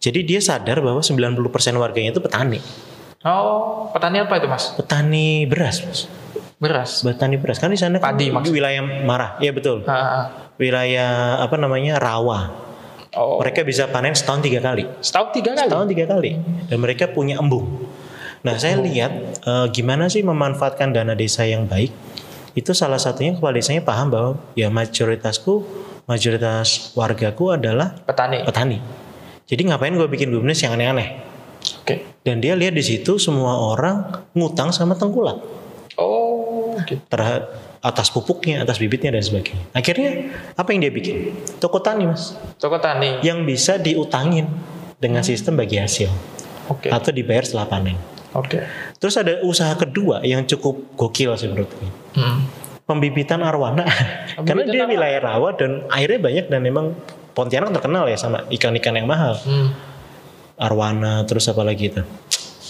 Jadi 0.00 0.24
dia 0.24 0.40
sadar 0.40 0.80
bahwa 0.80 1.04
90% 1.04 1.36
warganya 1.76 2.10
itu 2.10 2.24
petani. 2.24 2.64
oh 3.22 3.92
petani 3.92 4.24
apa 4.24 4.40
itu 4.40 4.48
mas? 4.48 4.72
Petani 4.72 5.44
beras, 5.44 5.84
Mas. 5.84 6.08
Beras. 6.56 7.04
Petani 7.04 7.36
beras. 7.36 7.60
Kan 7.60 7.68
di 7.68 7.76
sana 7.76 8.00
kan 8.00 8.16
Padi 8.16 8.26
di 8.26 8.32
maksudnya. 8.32 8.56
wilayah 8.56 8.82
Marah. 9.04 9.30
Iya 9.36 9.52
betul. 9.52 9.84
Ah, 9.84 9.92
ah. 9.92 10.24
wilayah 10.56 11.10
apa 11.42 11.60
namanya 11.60 12.00
rawa. 12.00 12.48
oh. 13.12 13.36
Mereka 13.42 13.62
bisa 13.62 13.90
panen 13.90 14.14
setahun 14.14 14.40
tiga 14.40 14.62
kali. 14.62 14.86
Setahun 15.02 15.28
tiga 15.34 15.52
kali. 15.52 15.68
Setahun 15.68 15.86
tiga 15.90 16.04
kali. 16.08 16.30
Dan 16.70 16.78
mereka 16.80 17.10
punya 17.10 17.36
embung. 17.36 17.81
Nah 18.42 18.54
saya 18.58 18.78
lihat 18.82 19.12
eh, 19.42 19.66
gimana 19.70 20.10
sih 20.10 20.22
memanfaatkan 20.26 20.90
dana 20.90 21.14
desa 21.14 21.46
yang 21.46 21.66
baik. 21.66 21.94
Itu 22.52 22.76
salah 22.76 23.00
satunya 23.00 23.32
kepala 23.32 23.56
desanya 23.56 23.80
paham 23.80 24.12
bahwa 24.12 24.30
ya 24.52 24.68
mayoritasku, 24.68 25.64
mayoritas 26.04 26.92
wargaku 26.92 27.54
adalah 27.56 27.96
Petani. 28.04 28.44
petani. 28.44 28.78
Jadi 29.48 29.62
ngapain 29.72 29.94
gue 29.96 30.04
bikin 30.04 30.28
bisnis 30.28 30.60
yang 30.60 30.76
aneh-aneh? 30.76 31.16
Oke. 31.80 32.04
Dan 32.20 32.44
dia 32.44 32.52
lihat 32.52 32.76
di 32.76 32.84
situ 32.84 33.16
semua 33.16 33.56
orang 33.56 34.26
ngutang 34.36 34.68
sama 34.68 34.98
tengkulak. 35.00 35.40
Oh 35.96 36.76
gitu. 36.88 37.00
terhadap 37.08 37.52
atas 37.82 38.08
pupuknya, 38.14 38.62
atas 38.62 38.78
bibitnya 38.78 39.10
dan 39.12 39.22
sebagainya. 39.24 39.64
Akhirnya 39.74 40.10
apa 40.54 40.68
yang 40.72 40.80
dia 40.86 40.92
bikin? 40.94 41.34
Toko 41.58 41.82
tani 41.82 42.06
mas, 42.06 42.38
Toko 42.56 42.78
tani. 42.78 43.18
yang 43.26 43.42
bisa 43.42 43.76
diutangin 43.76 44.46
dengan 45.02 45.20
sistem 45.26 45.58
bagi 45.58 45.82
hasil 45.82 46.08
Oke. 46.70 46.88
atau 46.88 47.10
dibayar 47.10 47.42
setelah 47.42 47.66
panen. 47.66 47.98
Oke. 48.32 48.64
Terus 48.96 49.14
ada 49.20 49.40
usaha 49.44 49.72
kedua 49.76 50.24
yang 50.24 50.44
cukup 50.48 50.96
gokil 50.96 51.36
sih 51.36 51.48
menurut 51.52 51.68
gue. 51.68 51.90
Hmm. 52.16 52.48
Pembibitan 52.88 53.44
arwana. 53.44 53.84
Karena 54.46 54.64
dia 54.66 54.84
arwana. 54.84 54.92
wilayah 54.92 55.20
rawa 55.20 55.48
dan 55.56 55.84
airnya 55.92 56.20
banyak 56.20 56.46
dan 56.48 56.60
memang 56.64 56.86
Pontianak 57.32 57.72
terkenal 57.72 58.04
ya 58.12 58.16
sama 58.20 58.44
ikan-ikan 58.52 58.92
yang 58.92 59.08
mahal. 59.08 59.32
Hmm. 59.40 59.72
Arwana 60.60 61.24
terus 61.24 61.48
apa 61.48 61.64
lagi 61.64 61.88
itu? 61.88 62.04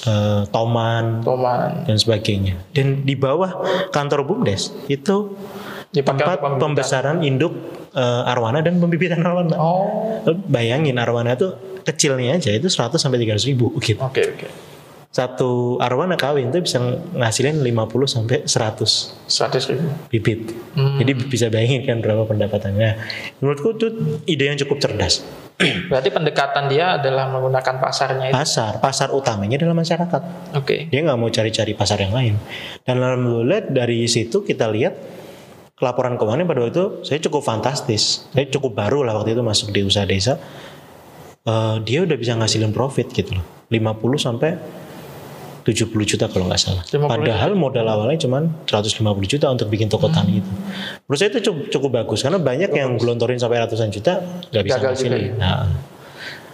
Eh, 0.02 0.42
toman 0.50 1.22
Toman. 1.22 1.86
dan 1.86 1.94
sebagainya. 1.98 2.58
Dan 2.74 3.06
di 3.06 3.14
bawah 3.14 3.62
kantor 3.94 4.26
BUMDes 4.26 4.74
itu 4.90 5.34
Dipakai 5.92 6.24
tempat 6.24 6.38
pembibitan. 6.42 6.58
pembesaran 6.62 7.16
induk 7.22 7.54
eh, 7.94 8.30
arwana 8.30 8.62
dan 8.62 8.78
pembibitan 8.82 9.22
arwana. 9.22 9.54
Oh. 9.58 10.22
Bayangin 10.46 10.98
arwana 10.98 11.34
itu 11.34 11.54
kecilnya 11.82 12.38
aja 12.38 12.50
itu 12.50 12.66
100 12.70 12.98
sampai 12.98 13.18
300 13.18 13.50
ribu 13.50 13.70
gitu. 13.78 13.98
Oke 14.02 14.22
oke. 14.26 14.46
Satu 15.12 15.76
arwana 15.76 16.16
kawin 16.16 16.48
itu 16.48 16.64
bisa 16.64 16.80
ngasilin 17.12 17.60
50 17.60 17.68
sampai 18.08 18.48
100 18.48 19.28
Seratus 19.28 19.62
ribu. 19.68 19.84
bibit. 20.08 20.56
Hmm. 20.72 20.96
Jadi 20.96 21.12
bisa 21.28 21.52
bayangin 21.52 21.84
kan 21.84 22.00
berapa 22.00 22.24
pendapatannya. 22.24 22.96
Menurutku 23.44 23.76
itu 23.76 23.86
ide 24.24 24.48
yang 24.48 24.56
cukup 24.56 24.80
cerdas. 24.80 25.20
Berarti 25.92 26.08
pendekatan 26.08 26.72
dia 26.72 26.96
adalah 26.96 27.28
menggunakan 27.28 27.76
pasarnya 27.76 28.32
itu. 28.32 28.40
Pasar, 28.40 28.80
pasar 28.80 29.12
utamanya 29.12 29.60
adalah 29.60 29.76
masyarakat. 29.76 30.22
Oke. 30.56 30.88
Dia 30.88 31.00
nggak 31.04 31.18
mau 31.20 31.28
cari-cari 31.28 31.76
pasar 31.76 32.00
yang 32.00 32.16
lain. 32.16 32.40
Dan 32.80 33.04
alhamdulillah 33.04 33.68
dari 33.68 34.08
situ 34.08 34.40
kita 34.40 34.72
lihat 34.72 34.96
laporan 35.76 36.16
keuangannya 36.16 36.48
pada 36.48 36.64
waktu 36.64 36.72
itu 36.72 36.84
saya 37.04 37.20
cukup 37.20 37.44
fantastis. 37.44 38.32
Saya 38.32 38.48
cukup 38.48 38.72
baru 38.80 39.04
lah 39.04 39.12
waktu 39.20 39.36
itu 39.36 39.44
masuk 39.44 39.76
di 39.76 39.84
usaha 39.84 40.08
desa. 40.08 40.40
Eh, 41.44 41.76
dia 41.84 42.00
udah 42.00 42.16
bisa 42.16 42.32
ngasilin 42.32 42.72
profit 42.72 43.12
gitu 43.12 43.36
loh. 43.36 43.44
50 43.68 44.16
sampai 44.16 44.50
70 45.62 45.88
juta 46.04 46.26
kalau 46.26 46.50
nggak 46.50 46.58
salah. 46.58 46.82
50 46.84 47.06
Padahal 47.06 47.50
modal 47.54 47.86
awalnya 47.86 48.18
cuma 48.18 48.42
150 48.66 48.98
juta 49.30 49.46
untuk 49.46 49.70
bikin 49.70 49.86
toko 49.86 50.10
Hmm. 50.10 50.16
tani 50.18 50.42
itu. 50.42 50.52
Menurut 51.06 51.18
saya 51.18 51.30
itu 51.30 51.40
cukup, 51.46 51.62
cukup 51.70 51.90
bagus 52.02 52.20
karena 52.20 52.36
banyak 52.36 52.70
yang 52.74 52.98
gelontorin 52.98 53.38
sampai 53.38 53.62
ratusan 53.62 53.88
juta 53.88 54.18
nggak 54.50 54.62
bisa 54.66 54.78
ngasilin. 54.82 55.38
Nah, 55.38 55.70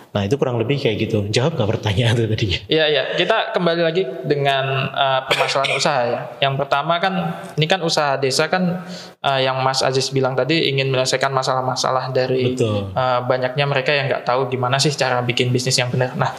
nah 0.08 0.24
itu 0.24 0.36
kurang 0.36 0.56
lebih 0.56 0.76
kayak 0.80 1.08
gitu. 1.08 1.24
Jawab 1.28 1.56
nggak 1.56 1.68
pertanyaan 1.78 2.16
itu 2.16 2.24
tadi? 2.28 2.46
Iya, 2.68 2.84
iya. 2.88 3.02
Kita 3.16 3.52
kembali 3.52 3.82
lagi 3.84 4.02
dengan 4.24 4.88
uh, 4.88 5.20
permasalahan 5.24 5.72
usaha 5.72 6.00
ya. 6.04 6.20
Yang 6.44 6.54
pertama 6.64 6.96
kan, 7.00 7.14
ini 7.56 7.66
kan 7.68 7.80
usaha 7.80 8.16
desa 8.16 8.48
kan 8.48 8.84
uh, 9.20 9.40
yang 9.40 9.60
Mas 9.64 9.80
Aziz 9.80 10.08
bilang 10.08 10.36
tadi 10.36 10.68
ingin 10.68 10.88
menyelesaikan 10.88 11.32
masalah-masalah 11.32 12.12
dari 12.12 12.52
Betul. 12.56 12.92
uh, 12.92 13.20
banyaknya 13.24 13.64
mereka 13.64 13.92
yang 13.92 14.08
nggak 14.08 14.24
tahu 14.24 14.48
gimana 14.48 14.76
sih 14.76 14.92
cara 14.92 15.20
bikin 15.20 15.48
bisnis 15.48 15.76
yang 15.76 15.88
benar. 15.88 16.12
Nah, 16.16 16.32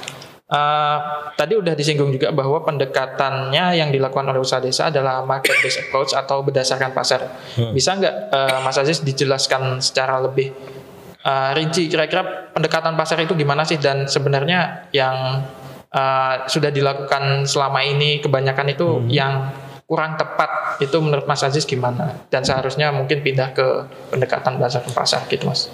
uh, 0.49 0.97
tadi 1.37 1.53
udah 1.55 1.73
disinggung 1.77 2.11
juga 2.11 2.33
bahwa 2.33 2.61
pendekatannya 2.65 3.77
yang 3.77 3.89
dilakukan 3.93 4.25
oleh 4.27 4.41
usaha 4.41 4.59
desa 4.59 4.89
adalah 4.89 5.23
market 5.23 5.55
based 5.61 5.87
approach 5.87 6.11
atau 6.17 6.41
berdasarkan 6.41 6.91
pasar. 6.91 7.29
Bisa 7.71 7.95
nggak 7.95 8.15
uh, 8.33 8.59
Mas 8.65 8.77
Aziz 8.77 8.99
dijelaskan 9.05 9.79
secara 9.79 10.19
lebih 10.19 10.51
uh, 11.23 11.51
rinci 11.55 11.87
kira-kira 11.87 12.51
pendekatan 12.51 12.97
pasar 12.97 13.21
itu 13.23 13.37
gimana 13.37 13.63
sih 13.63 13.77
dan 13.77 14.09
sebenarnya 14.09 14.89
yang 14.91 15.45
uh, 15.93 16.35
sudah 16.49 16.73
dilakukan 16.73 17.45
selama 17.45 17.85
ini 17.85 18.19
kebanyakan 18.19 18.67
itu 18.73 18.87
yang 19.09 19.53
kurang 19.89 20.21
tepat 20.21 20.77
itu 20.85 21.01
menurut 21.01 21.25
Mas 21.25 21.41
Aziz 21.41 21.65
gimana 21.65 22.13
dan 22.29 22.45
seharusnya 22.45 22.93
mungkin 22.93 23.25
pindah 23.25 23.57
ke 23.57 23.67
pendekatan 24.13 24.61
pasar 24.61 24.85
ke 24.85 24.91
pasar 24.93 25.21
gitu 25.25 25.49
Mas. 25.49 25.65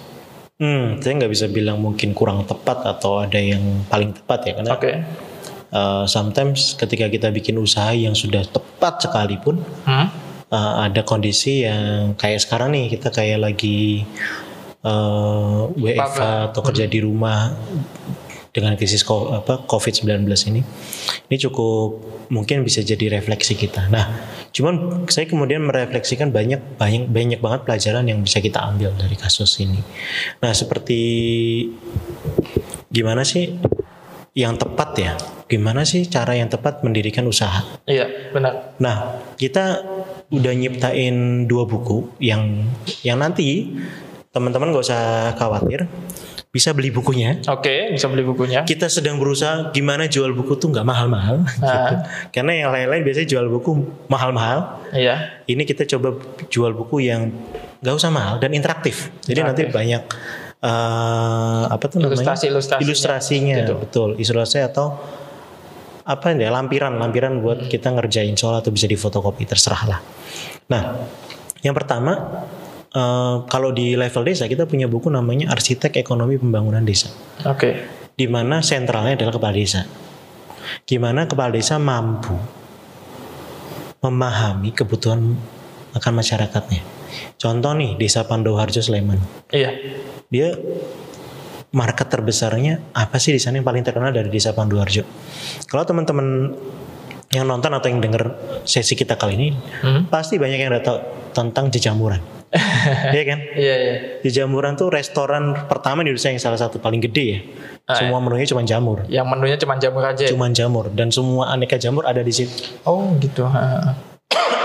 Hmm, 0.56 0.96
saya 1.04 1.20
nggak 1.20 1.32
bisa 1.36 1.46
bilang 1.52 1.84
mungkin 1.84 2.16
kurang 2.16 2.48
tepat 2.48 2.80
atau 2.88 3.20
ada 3.20 3.36
yang 3.36 3.84
paling 3.92 4.16
tepat 4.16 4.40
ya 4.48 4.52
karena 4.56 4.72
Oke. 4.72 4.92
uh, 5.68 6.08
sometimes 6.08 6.72
ketika 6.80 7.12
kita 7.12 7.28
bikin 7.28 7.60
usaha 7.60 7.92
yang 7.92 8.16
sudah 8.16 8.40
tepat 8.48 9.04
sekalipun 9.04 9.60
Hmm? 9.84 10.08
uh, 10.48 10.88
ada 10.88 11.04
kondisi 11.04 11.68
yang 11.68 12.16
kayak 12.16 12.40
sekarang 12.40 12.72
nih 12.72 12.88
kita 12.88 13.12
kayak 13.12 13.52
lagi 13.52 14.08
uh, 14.80 15.68
WFH 15.76 16.50
atau 16.52 16.60
kerja 16.64 16.88
di 16.88 17.04
rumah 17.04 17.52
dengan 18.56 18.72
krisis 18.80 19.04
ko- 19.04 19.36
apa 19.36 19.68
COVID-19 19.68 20.24
ini 20.48 20.64
ini 21.28 21.36
cukup 21.36 22.00
mungkin 22.32 22.64
bisa 22.64 22.80
jadi 22.80 23.20
refleksi 23.20 23.52
kita. 23.52 23.92
Nah, 23.92 24.16
cuman 24.50 25.04
saya 25.12 25.28
kemudian 25.28 25.60
merefleksikan 25.68 26.32
banyak 26.32 26.80
banyak 26.80 27.12
banyak 27.12 27.40
banget 27.44 27.60
pelajaran 27.68 28.08
yang 28.08 28.24
bisa 28.24 28.40
kita 28.40 28.64
ambil 28.64 28.96
dari 28.96 29.14
kasus 29.14 29.60
ini. 29.60 29.84
Nah, 30.40 30.56
seperti 30.56 31.00
gimana 32.88 33.22
sih 33.28 33.60
yang 34.32 34.56
tepat 34.56 34.90
ya? 34.96 35.12
Gimana 35.46 35.86
sih 35.86 36.08
cara 36.08 36.34
yang 36.34 36.48
tepat 36.48 36.80
mendirikan 36.80 37.28
usaha? 37.28 37.62
Iya 37.84 38.32
benar. 38.32 38.74
Nah, 38.80 39.20
kita 39.36 39.84
udah 40.32 40.52
nyiptain 40.56 41.46
dua 41.46 41.68
buku 41.68 42.18
yang 42.18 42.66
yang 43.06 43.22
nanti 43.22 43.70
teman-teman 44.34 44.68
gak 44.74 44.84
usah 44.84 45.04
khawatir, 45.40 45.88
bisa 46.56 46.72
beli 46.72 46.88
bukunya. 46.88 47.36
Oke 47.44 47.92
bisa 47.92 48.08
beli 48.08 48.24
bukunya. 48.24 48.64
Kita 48.64 48.88
sedang 48.88 49.20
berusaha 49.20 49.68
gimana 49.70 50.08
jual 50.08 50.32
buku 50.32 50.56
tuh 50.56 50.72
nggak 50.72 50.82
mahal-mahal, 50.82 51.44
gitu. 51.44 51.68
Ah. 51.68 52.08
karena 52.32 52.52
yang 52.56 52.70
lain-lain 52.72 53.04
biasanya 53.04 53.28
jual 53.28 53.46
buku 53.52 53.70
mahal-mahal. 54.08 54.80
Iya. 54.90 55.44
Ini 55.44 55.62
kita 55.62 55.84
coba 55.84 56.16
jual 56.48 56.72
buku 56.72 57.04
yang 57.04 57.28
nggak 57.84 57.94
usah 57.94 58.08
mahal 58.08 58.40
dan 58.40 58.56
interaktif. 58.56 59.12
Jadi 59.22 59.44
nanti 59.44 59.68
Interaktif. 59.68 59.76
banyak 59.76 60.02
eh, 60.56 61.64
apa 61.68 61.84
tuh 61.86 62.00
namanya 62.00 62.16
Ilustrasi-ilustrasinya. 62.16 62.80
ilustrasinya, 62.82 63.56
Gitu. 63.60 63.74
betul 63.76 64.08
ilustrasi 64.16 64.64
atau 64.64 64.96
apa 66.02 66.32
ya 66.32 66.48
lampiran 66.48 66.96
lampiran 66.96 67.42
buat 67.42 67.66
kita 67.66 67.90
ngerjain 67.92 68.32
soal 68.34 68.62
atau 68.62 68.70
bisa 68.70 68.86
difotokopi 68.86 69.44
terserah 69.44 69.82
lah. 69.84 70.00
Nah, 70.70 70.82
yang 71.60 71.74
pertama 71.74 72.14
eh, 72.96 73.34
kalau 73.44 73.70
di 73.70 73.92
level 73.92 74.24
desa 74.24 74.48
kita 74.48 74.64
punya 74.64 74.88
buku 74.88 75.12
namanya 75.12 75.52
Arsitek 75.52 76.00
Ekonomi 76.00 76.40
Pembangunan 76.40 76.80
Desa, 76.80 77.12
Oke. 77.44 77.76
di 78.16 78.24
mana 78.24 78.64
sentralnya 78.64 79.12
adalah 79.14 79.36
kepala 79.36 79.52
desa. 79.52 79.84
Gimana 80.82 81.28
kepala 81.28 81.52
desa 81.52 81.76
mampu 81.76 82.34
memahami 84.00 84.70
kebutuhan 84.72 85.34
akan 85.94 86.12
masyarakatnya. 86.14 86.82
Contoh 87.38 87.72
nih 87.72 87.96
Desa 87.96 88.26
Pandowarjo 88.26 88.82
Sleman 88.82 89.16
Iya. 89.48 89.72
dia 90.28 90.52
market 91.70 92.08
terbesarnya 92.08 92.82
apa 92.92 93.16
sih 93.16 93.32
di 93.32 93.40
sana 93.40 93.56
yang 93.56 93.66
paling 93.66 93.80
terkenal 93.80 94.10
dari 94.10 94.28
desa 94.28 94.52
Panduarjo? 94.52 95.06
Kalau 95.64 95.84
teman-teman 95.84 96.52
yang 97.32 97.46
nonton 97.46 97.72
atau 97.72 97.88
yang 97.88 98.00
dengar 98.00 98.36
sesi 98.62 98.94
kita 98.94 99.16
kali 99.16 99.34
ini 99.34 99.48
Hmm? 99.80 100.06
pasti 100.06 100.36
banyak 100.36 100.58
yang 100.58 100.70
udah 100.70 100.84
tahu 100.84 100.98
tentang 101.32 101.70
jejamuran. 101.70 102.20
Iya 103.14 103.22
kan? 103.28 103.38
Iya 103.54 103.74
iya. 103.76 103.94
Jejamuran 104.24 104.74
tuh 104.74 104.88
restoran 104.88 105.54
pertama 105.68 106.02
di 106.02 106.10
Indonesia 106.10 106.32
yang 106.32 106.42
salah 106.42 106.58
satu 106.58 106.80
paling 106.80 107.00
gede 107.04 107.24
ya. 107.24 107.38
Ah, 107.86 107.96
Semua 108.02 108.18
menunya 108.18 108.46
cuma 108.48 108.62
jamur. 108.66 109.06
Yang 109.06 109.26
menunya 109.30 109.56
cuma 109.60 109.74
jamur 109.78 110.02
aja. 110.02 110.22
ya? 110.24 110.28
Cuma 110.32 110.46
jamur 110.50 110.90
dan 110.90 111.08
semua 111.14 111.54
aneka 111.54 111.78
jamur 111.78 112.02
ada 112.08 112.20
di 112.24 112.32
situ. 112.34 112.82
Oh 112.82 113.14
gitu. 113.22 113.46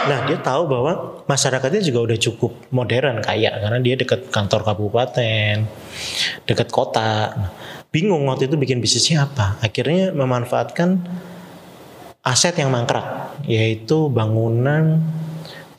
Nah 0.02 0.20
dia 0.26 0.38
tahu 0.42 0.66
bahwa 0.66 1.22
masyarakatnya 1.30 1.82
juga 1.86 2.10
udah 2.10 2.18
cukup 2.18 2.52
modern 2.74 3.22
kaya 3.22 3.54
karena 3.54 3.78
dia 3.78 3.94
dekat 3.94 4.34
kantor 4.34 4.66
kabupaten, 4.66 5.70
dekat 6.50 6.68
kota. 6.74 7.38
Nah, 7.38 7.50
bingung 7.94 8.26
waktu 8.26 8.50
itu 8.50 8.58
bikin 8.58 8.82
bisnisnya 8.82 9.30
apa. 9.30 9.62
Akhirnya 9.62 10.10
memanfaatkan 10.18 10.98
aset 12.26 12.58
yang 12.58 12.74
mangkrak 12.74 13.38
yaitu 13.46 14.10
bangunan 14.10 15.02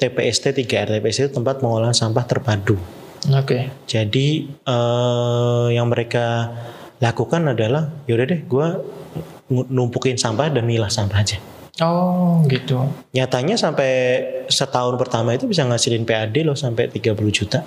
TPST 0.02 0.50
3R. 0.58 0.98
TPST 0.98 1.30
itu 1.30 1.32
tempat 1.38 1.62
pengolahan 1.62 1.94
sampah 1.94 2.26
terpadu. 2.26 2.74
Oke. 3.30 3.70
Jadi 3.86 4.50
eh, 4.50 5.66
yang 5.70 5.86
mereka 5.86 6.50
lakukan 6.98 7.54
adalah 7.54 7.86
yaudah 8.10 8.26
deh 8.26 8.40
gue 8.42 8.66
numpukin 9.70 10.18
sampah 10.18 10.50
dan 10.50 10.66
milah 10.66 10.90
sampah 10.90 11.22
aja. 11.22 11.38
Oh 11.80 12.42
gitu. 12.50 12.82
Nyatanya 13.14 13.54
sampai 13.54 13.90
setahun 14.50 14.98
pertama 14.98 15.38
itu 15.38 15.46
bisa 15.46 15.62
ngasilin 15.62 16.02
PAD 16.02 16.42
loh 16.42 16.58
sampai 16.58 16.90
30 16.90 17.16
juta 17.30 17.62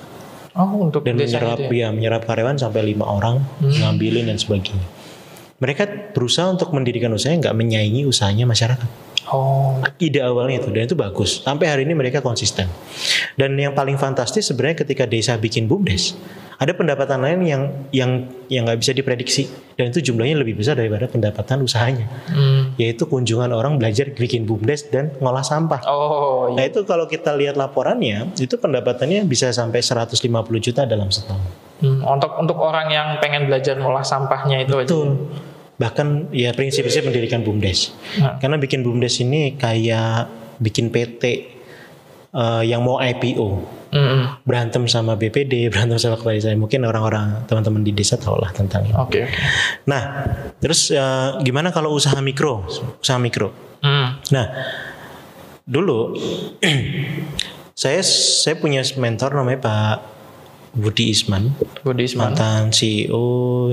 Oh 0.55 0.87
untuk 0.87 1.03
dan 1.03 1.19
desa 1.19 1.35
menyerap 1.35 1.57
gitu 1.67 1.73
ya? 1.75 1.79
ya 1.83 1.87
menyerap 1.91 2.21
karyawan 2.23 2.55
sampai 2.55 2.81
lima 2.87 3.03
orang 3.03 3.43
ngambilin 3.59 4.31
dan 4.31 4.39
sebagainya. 4.39 4.87
Mereka 5.59 6.15
berusaha 6.15 6.47
untuk 6.47 6.71
mendirikan 6.71 7.11
usaha 7.11 7.35
nggak 7.35 7.51
menyaingi 7.51 8.07
usahanya 8.07 8.47
masyarakat. 8.47 9.04
Oh. 9.29 9.81
Ide 9.97 10.21
awalnya 10.21 10.61
itu 10.61 10.69
dan 10.69 10.85
itu 10.85 10.93
bagus. 10.93 11.41
Sampai 11.41 11.69
hari 11.69 11.83
ini 11.83 11.93
mereka 11.93 12.21
konsisten. 12.21 12.69
Dan 13.33 13.57
yang 13.57 13.73
paling 13.73 13.97
fantastis 13.97 14.45
sebenarnya 14.45 14.85
ketika 14.85 15.05
desa 15.05 15.35
bikin 15.35 15.65
bumdes, 15.65 16.13
ada 16.55 16.71
pendapatan 16.71 17.19
lain 17.19 17.39
yang 17.43 17.61
yang 17.91 18.11
yang 18.47 18.63
nggak 18.63 18.79
bisa 18.79 18.95
diprediksi 18.95 19.43
dan 19.75 19.91
itu 19.91 19.99
jumlahnya 19.99 20.39
lebih 20.39 20.55
besar 20.55 20.79
daripada 20.79 21.03
pendapatan 21.05 21.59
usahanya, 21.59 22.07
Hmm. 22.31 22.71
yaitu 22.79 23.03
kunjungan 23.03 23.51
orang 23.51 23.75
belajar 23.75 24.07
bikin 24.07 24.47
bumdes 24.47 24.87
dan 24.87 25.11
ngolah 25.19 25.43
sampah. 25.43 25.83
Oh 25.83 26.47
Nah 26.55 26.63
iya. 26.63 26.71
itu 26.71 26.87
kalau 26.87 27.09
kita 27.09 27.35
lihat 27.35 27.59
laporannya, 27.59 28.31
itu 28.39 28.55
pendapatannya 28.55 29.27
bisa 29.27 29.51
sampai 29.51 29.83
150 29.83 30.15
juta 30.61 30.87
dalam 30.87 31.11
setahun. 31.11 31.43
Hmm, 31.83 31.99
Untuk 32.07 32.31
untuk 32.39 32.55
orang 32.55 32.87
yang 32.87 33.19
pengen 33.19 33.51
belajar 33.51 33.75
ngolah 33.75 34.05
sampahnya 34.05 34.63
itu 34.63 34.79
aja. 34.79 34.95
Bahkan 35.75 36.31
ya 36.31 36.55
prinsip-prinsip 36.55 37.03
mendirikan 37.03 37.43
BUMDes. 37.43 37.91
Nah. 38.19 38.39
Karena 38.39 38.55
bikin 38.55 38.79
BUMDes 38.83 39.19
ini 39.19 39.59
kayak 39.59 40.31
bikin 40.63 40.87
PT 40.87 41.23
eh, 42.31 42.63
yang 42.63 42.83
mau 42.83 42.99
IPO. 42.99 43.47
Hmm, 43.95 44.43
Berantem 44.43 44.91
sama 44.91 45.15
BPD, 45.15 45.67
berantem 45.71 45.95
sama 45.95 46.19
kepala 46.19 46.35
desa. 46.35 46.51
Mungkin 46.55 46.83
orang-orang 46.83 47.47
teman-teman 47.47 47.79
di 47.83 47.95
desa 47.95 48.19
tahu 48.19 48.35
lah 48.39 48.51
tentang 48.51 48.83
ini. 48.87 48.95
Oke 48.95 49.23
oke. 49.23 49.39
Nah, 49.87 50.03
terus 50.59 50.91
eh, 50.91 51.29
gimana 51.43 51.71
kalau 51.71 51.95
usaha 51.95 52.19
mikro? 52.19 52.67
Usaha 52.99 53.19
mikro. 53.19 53.51
Hmm. 53.79 54.19
Nah, 54.31 54.45
dulu 55.63 56.15
saya 57.81 57.99
saya 58.03 58.55
punya 58.59 58.83
mentor 58.95 59.35
namanya 59.35 59.59
Pak 59.63 59.97
Budi 60.75 61.11
Isman, 61.15 61.55
Budi 61.87 62.03
Isman. 62.03 62.35
mantan 62.35 62.71
CEO 62.75 63.71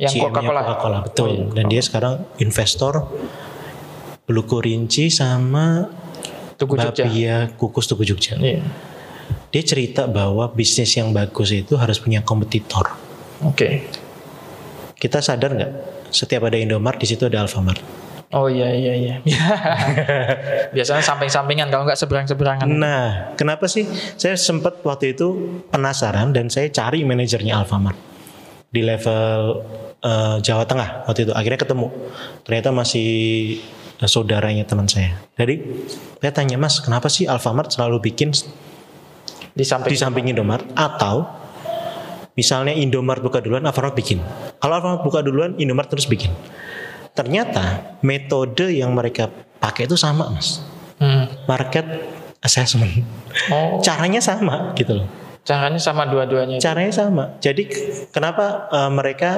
Yang 0.00 0.12
Coca-Cola. 0.24 0.60
Coca-Cola, 0.64 0.98
betul. 1.04 1.28
Oh, 1.28 1.34
iya. 1.36 1.44
Dan 1.60 1.64
dia 1.68 1.82
sekarang 1.84 2.24
investor 2.40 3.04
Beluku 4.24 4.56
Rinci 4.64 5.12
sama 5.12 5.84
Tugu 6.56 6.80
Jogja. 6.80 7.04
Bapia 7.04 7.36
Kukus 7.52 7.84
Tugu 7.84 8.08
Jogja. 8.08 8.40
Iya. 8.40 8.64
Dia 9.50 9.62
cerita 9.66 10.08
bahwa 10.08 10.48
bisnis 10.48 10.94
yang 10.96 11.12
bagus 11.12 11.52
itu 11.52 11.76
harus 11.76 12.00
punya 12.00 12.24
kompetitor. 12.24 12.88
Oke. 13.44 13.84
Kita 14.96 15.20
sadar 15.20 15.52
nggak? 15.52 15.72
Setiap 16.14 16.48
ada 16.48 16.56
Indomaret 16.56 17.02
di 17.02 17.08
situ 17.08 17.26
ada 17.26 17.42
Alfamart. 17.42 17.82
Oh 18.30 18.46
iya 18.46 18.70
iya 18.70 18.94
iya. 18.94 19.14
Biasanya 20.76 21.02
samping-sampingan 21.02 21.66
kalau 21.66 21.82
nggak 21.82 21.98
seberang-seberangan. 21.98 22.70
Nah, 22.70 23.34
kenapa 23.34 23.66
sih 23.66 23.90
saya 24.14 24.38
sempat 24.38 24.86
waktu 24.86 25.18
itu 25.18 25.58
penasaran 25.74 26.30
dan 26.30 26.46
saya 26.46 26.70
cari 26.70 27.02
manajernya 27.02 27.58
Alfamart 27.58 27.98
di 28.70 28.86
level 28.86 29.66
eh, 30.00 30.36
Jawa 30.40 30.64
Tengah 30.64 31.04
waktu 31.06 31.28
itu. 31.28 31.32
Akhirnya 31.32 31.58
ketemu. 31.58 31.88
Ternyata 32.42 32.68
masih 32.72 33.08
saudaranya 34.00 34.64
teman 34.64 34.88
saya. 34.88 35.12
Jadi 35.36 35.60
saya 36.18 36.32
tanya 36.32 36.56
Mas, 36.56 36.80
kenapa 36.80 37.12
sih 37.12 37.28
Alfamart 37.28 37.68
selalu 37.68 38.00
bikin 38.00 38.32
Di 39.50 39.64
samping. 39.66 39.92
di 39.92 39.98
samping 39.98 40.24
Indomart 40.30 40.64
atau 40.72 41.28
misalnya 42.32 42.72
Indomart 42.72 43.20
buka 43.20 43.44
duluan, 43.44 43.60
Alfamart 43.66 43.92
bikin. 43.92 44.22
Kalau 44.56 44.80
Alfamart 44.80 45.04
buka 45.04 45.20
duluan, 45.20 45.52
Indomart 45.60 45.92
terus 45.92 46.08
bikin. 46.08 46.32
Ternyata 47.12 47.98
metode 48.00 48.70
yang 48.72 48.94
mereka 48.94 49.28
pakai 49.60 49.84
itu 49.84 49.98
sama, 49.98 50.30
Mas. 50.32 50.62
Hmm. 50.96 51.28
Market 51.44 51.84
assessment. 52.40 53.04
Oh, 53.52 53.82
Caranya 53.84 54.20
sama 54.22 54.72
gitu 54.74 54.96
loh. 55.02 55.06
caranya 55.40 55.80
sama 55.80 56.04
dua-duanya. 56.06 56.56
Caranya 56.62 56.92
sama. 56.94 57.36
Jadi 57.42 57.66
kenapa 58.12 58.70
eh, 58.70 58.90
mereka 58.92 59.30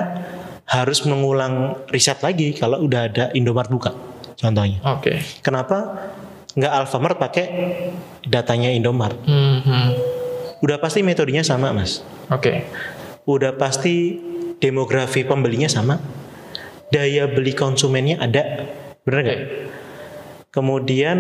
harus 0.73 1.05
mengulang 1.05 1.85
riset 1.93 2.25
lagi 2.25 2.57
kalau 2.57 2.81
udah 2.81 3.13
ada 3.13 3.25
Indomart 3.37 3.69
buka? 3.69 3.93
Contohnya. 4.41 4.81
Oke. 4.89 5.21
Kenapa 5.45 6.09
nggak 6.57 6.73
Alfamart 6.73 7.21
pakai 7.21 7.47
datanya 8.25 8.73
Indomart? 8.73 9.21
Hmm, 9.29 9.61
hmm. 9.61 9.89
Udah 10.65 10.81
pasti 10.81 11.05
metodenya 11.05 11.45
sama, 11.45 11.71
Mas. 11.77 12.01
Oke. 12.33 12.65
udah 13.23 13.55
pasti 13.55 14.19
demografi 14.59 15.23
pembelinya 15.23 15.71
sama, 15.71 15.95
daya 16.91 17.31
beli 17.31 17.55
konsumennya 17.55 18.19
ada, 18.19 18.67
bener 19.07 19.21
nggak? 19.23 19.41
Kemudian 20.51 21.19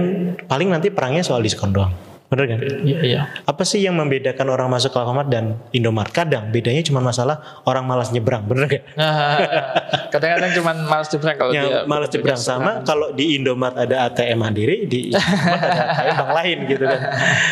paling 0.50 0.66
nanti 0.66 0.90
perangnya 0.90 1.23
soal 1.23 1.47
diskon 1.47 1.71
doang, 1.71 1.94
bener 2.33 2.45
kan? 2.49 2.59
Iya 2.81 2.99
iya. 3.05 3.21
Apa 3.45 3.69
sih 3.69 3.85
yang 3.85 3.93
membedakan 4.01 4.49
orang 4.49 4.73
masuk 4.73 4.89
ke 4.89 4.97
Alfamart 4.97 5.29
dan 5.29 5.61
Indomart? 5.77 6.09
Kadang 6.09 6.49
bedanya 6.49 6.81
cuma 6.81 7.05
masalah 7.05 7.61
orang 7.69 7.85
malas 7.85 8.09
nyebrang, 8.09 8.49
bener 8.49 8.73
nggak? 8.73 8.97
Nah, 8.97 9.37
kadang-kadang 10.17 10.51
cuma 10.57 10.73
malas 10.89 11.12
nyebrang 11.12 11.37
kalau 11.37 11.53
Yang 11.53 11.69
dia 11.69 11.81
malas 11.85 12.09
nyebrang 12.09 12.41
sama, 12.41 12.73
kalau 12.89 13.12
di 13.12 13.37
Indomart 13.37 13.77
ada 13.77 14.09
ATM 14.09 14.39
mandiri, 14.41 14.89
di 14.89 15.12
Indomart 15.12 15.61
ada 15.61 15.83
ATM 15.93 16.15
bank 16.17 16.33
lain 16.41 16.59
gitu 16.73 16.85
kan. 16.89 17.01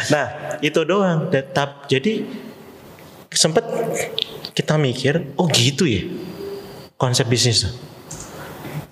Nah 0.09 0.27
itu 0.65 0.81
doang. 0.89 1.29
Tetap 1.29 1.85
jadi 1.93 2.25
sempet 3.29 3.69
kita 4.57 4.81
mikir, 4.81 5.37
oh 5.37 5.47
gitu 5.53 5.85
ya 5.85 6.09
konsep 7.01 7.25
bisnis. 7.29 7.65
tuh. 7.65 7.73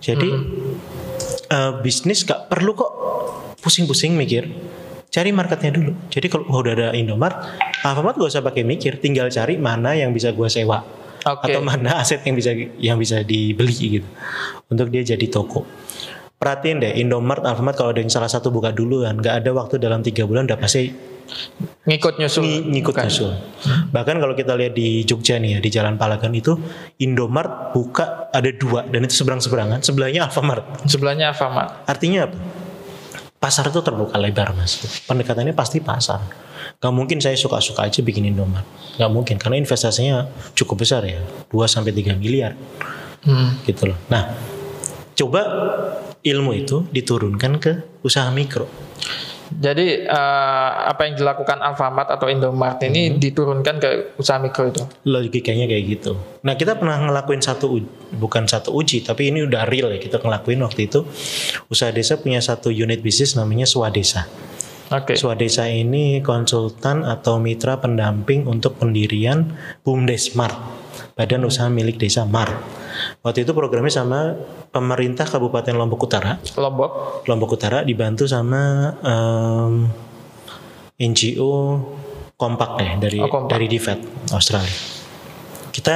Jadi 0.01 0.31
eh, 1.53 1.73
bisnis 1.85 2.25
gak 2.25 2.49
perlu 2.49 2.73
kok 2.73 2.93
pusing-pusing 3.61 4.17
mikir, 4.17 4.49
cari 5.19 5.35
marketnya 5.35 5.75
dulu. 5.75 5.93
Jadi 6.07 6.27
kalau 6.31 6.47
udah 6.47 6.73
ada 6.79 6.89
Indomart, 6.95 7.59
Alfamart 7.83 8.15
gak 8.15 8.31
usah 8.31 8.43
pakai 8.47 8.63
mikir, 8.63 9.03
tinggal 9.03 9.27
cari 9.35 9.59
mana 9.59 9.99
yang 9.99 10.15
bisa 10.15 10.31
gua 10.31 10.47
sewa 10.47 10.87
Oke. 11.27 11.51
atau 11.51 11.59
mana 11.59 11.99
aset 11.99 12.23
yang 12.23 12.39
bisa 12.39 12.55
yang 12.79 12.97
bisa 13.03 13.27
dibeli 13.27 13.99
gitu 13.99 14.09
untuk 14.71 14.95
dia 14.95 15.03
jadi 15.03 15.27
toko. 15.27 15.67
Perhatiin 16.39 16.79
deh 16.79 16.93
Indomart, 17.03 17.43
Alfamart 17.43 17.75
kalau 17.75 17.91
ada 17.91 17.99
yang 17.99 18.15
salah 18.15 18.31
satu 18.31 18.55
buka 18.55 18.71
duluan, 18.71 19.19
nggak 19.19 19.43
ada 19.43 19.51
waktu 19.51 19.83
dalam 19.83 20.07
tiga 20.07 20.23
bulan 20.23 20.47
udah 20.47 20.55
pasti 20.55 20.95
ngikut 21.85 22.17
nyusul. 22.23 22.41
ng- 22.47 22.73
ngikut 22.73 22.95
Bukan. 22.95 23.05
nyusul. 23.11 23.33
Bahkan 23.91 24.17
kalau 24.23 24.33
kita 24.39 24.55
lihat 24.55 24.73
di 24.73 25.03
Jogja 25.03 25.37
nih 25.43 25.51
ya 25.51 25.61
di 25.61 25.69
Jalan 25.69 25.99
Palagan 25.99 26.31
itu 26.33 26.55
Indomart 27.03 27.75
buka 27.75 28.31
ada 28.31 28.49
dua 28.55 28.87
dan 28.87 29.03
itu 29.03 29.19
seberang 29.19 29.43
seberangan, 29.43 29.83
sebelahnya 29.83 30.31
Alfamart. 30.31 30.87
Sebelahnya 30.87 31.35
Alfamart. 31.35 31.91
Artinya 31.91 32.31
apa? 32.31 32.39
Pasar 33.39 33.71
itu 33.71 33.79
terbuka 33.87 34.19
lebar 34.19 34.51
mas. 34.59 34.83
Pendekatannya 35.07 35.55
pasti 35.55 35.79
pasar. 35.79 36.19
Gak 36.83 36.91
mungkin 36.91 37.23
saya 37.23 37.39
suka-suka 37.39 37.87
aja 37.87 38.03
bikin 38.03 38.27
Indomart. 38.27 38.67
Gak 38.99 39.11
mungkin 39.15 39.39
karena 39.39 39.63
investasinya 39.63 40.27
cukup 40.59 40.83
besar 40.83 41.07
ya, 41.07 41.23
2 41.51 41.71
sampai 41.71 41.95
3 41.95 42.19
miliar 42.19 42.59
Hmm. 43.19 43.59
gitu 43.67 43.91
loh. 43.91 43.99
Nah, 44.11 44.31
coba 45.15 45.43
ilmu 46.23 46.51
itu 46.55 46.87
diturunkan 46.91 47.53
ke 47.59 47.73
usaha 48.03 48.31
mikro. 48.31 48.71
Jadi 49.49 50.05
eh, 50.05 50.71
apa 50.85 51.09
yang 51.09 51.17
dilakukan 51.17 51.65
Alfamart 51.65 52.13
atau 52.13 52.29
Indomart 52.29 52.85
ini 52.85 53.17
diturunkan 53.17 53.75
ke 53.81 53.89
usaha 54.21 54.37
mikro 54.37 54.69
itu. 54.69 54.85
Logikanya 55.09 55.65
kayak 55.65 55.85
gitu. 55.89 56.13
Nah, 56.45 56.55
kita 56.55 56.77
pernah 56.77 57.01
ngelakuin 57.09 57.41
satu 57.41 57.81
bukan 58.21 58.45
satu 58.45 58.77
uji, 58.77 59.01
tapi 59.01 59.33
ini 59.33 59.49
udah 59.49 59.65
real 59.65 59.89
ya. 59.89 59.99
Kita 59.99 60.21
ngelakuin 60.21 60.61
waktu 60.61 60.93
itu 60.93 61.09
usaha 61.73 61.89
desa 61.89 62.21
punya 62.21 62.45
satu 62.45 62.69
unit 62.69 63.01
bisnis 63.01 63.35
namanya 63.35 63.65
Swadesa. 63.65 64.29
Oke. 64.89 65.21
Swadesa 65.21 65.69
ini 65.69 66.25
konsultan 66.25 67.05
atau 67.05 67.37
mitra 67.37 67.77
pendamping 67.77 68.49
untuk 68.49 68.81
pendirian 68.81 69.53
BUMDes 69.85 70.33
Mart, 70.33 70.57
Badan 71.13 71.45
Usaha 71.45 71.69
Milik 71.69 72.01
Desa 72.01 72.25
Mart. 72.25 72.78
Waktu 73.21 73.45
itu 73.45 73.53
programnya 73.53 73.91
sama 73.91 74.35
pemerintah 74.71 75.25
Kabupaten 75.25 75.75
Lombok 75.75 76.07
Utara. 76.07 76.39
Lombok. 76.55 77.23
Lombok 77.27 77.51
Utara 77.55 77.83
dibantu 77.83 78.25
sama 78.25 78.93
em, 79.01 79.75
NGO 80.99 81.55
Kompak 82.39 82.71
deh 82.79 82.91
dari 83.03 83.19
Oh, 83.19 83.27
Kompak. 83.27 83.51
dari 83.51 83.67
DFAT 83.67 84.31
Australia. 84.31 84.79
Kita 85.75 85.95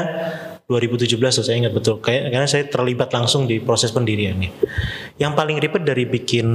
2017 0.67 1.07
tuh 1.39 1.45
saya 1.45 1.59
ingat 1.59 1.75
betul 1.75 1.99
kayak 1.99 2.31
karena 2.33 2.47
saya 2.47 2.67
terlibat 2.67 3.11
langsung 3.11 3.47
di 3.47 3.59
proses 3.63 3.91
pendiriannya. 3.91 4.51
Yang 5.19 5.33
paling 5.37 5.57
ribet 5.59 5.83
dari 5.83 6.05
bikin 6.07 6.47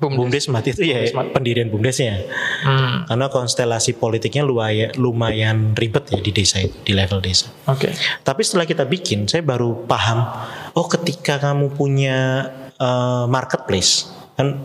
Bumdes. 0.00 0.16
Bumdes 0.16 0.44
Mart 0.48 0.64
itu 0.64 0.82
ya 0.88 1.04
pendirian 1.30 1.68
Bumdesnya. 1.68 2.24
Hmm. 2.64 3.04
Karena 3.04 3.28
konstelasi 3.28 4.00
politiknya 4.00 4.42
lumayan, 4.42 4.90
lumayan 4.96 5.76
ribet 5.76 6.08
ya 6.08 6.18
di 6.24 6.32
desa 6.32 6.64
itu, 6.64 6.72
di 6.80 6.96
level 6.96 7.20
desa. 7.20 7.52
Oke. 7.68 7.92
Tapi 8.24 8.40
setelah 8.40 8.64
kita 8.64 8.88
bikin, 8.88 9.28
saya 9.28 9.44
baru 9.44 9.84
paham, 9.84 10.24
oh 10.72 10.86
ketika 10.88 11.36
kamu 11.36 11.76
punya 11.76 12.48
eh, 12.80 13.24
marketplace, 13.28 14.08
kan 14.40 14.56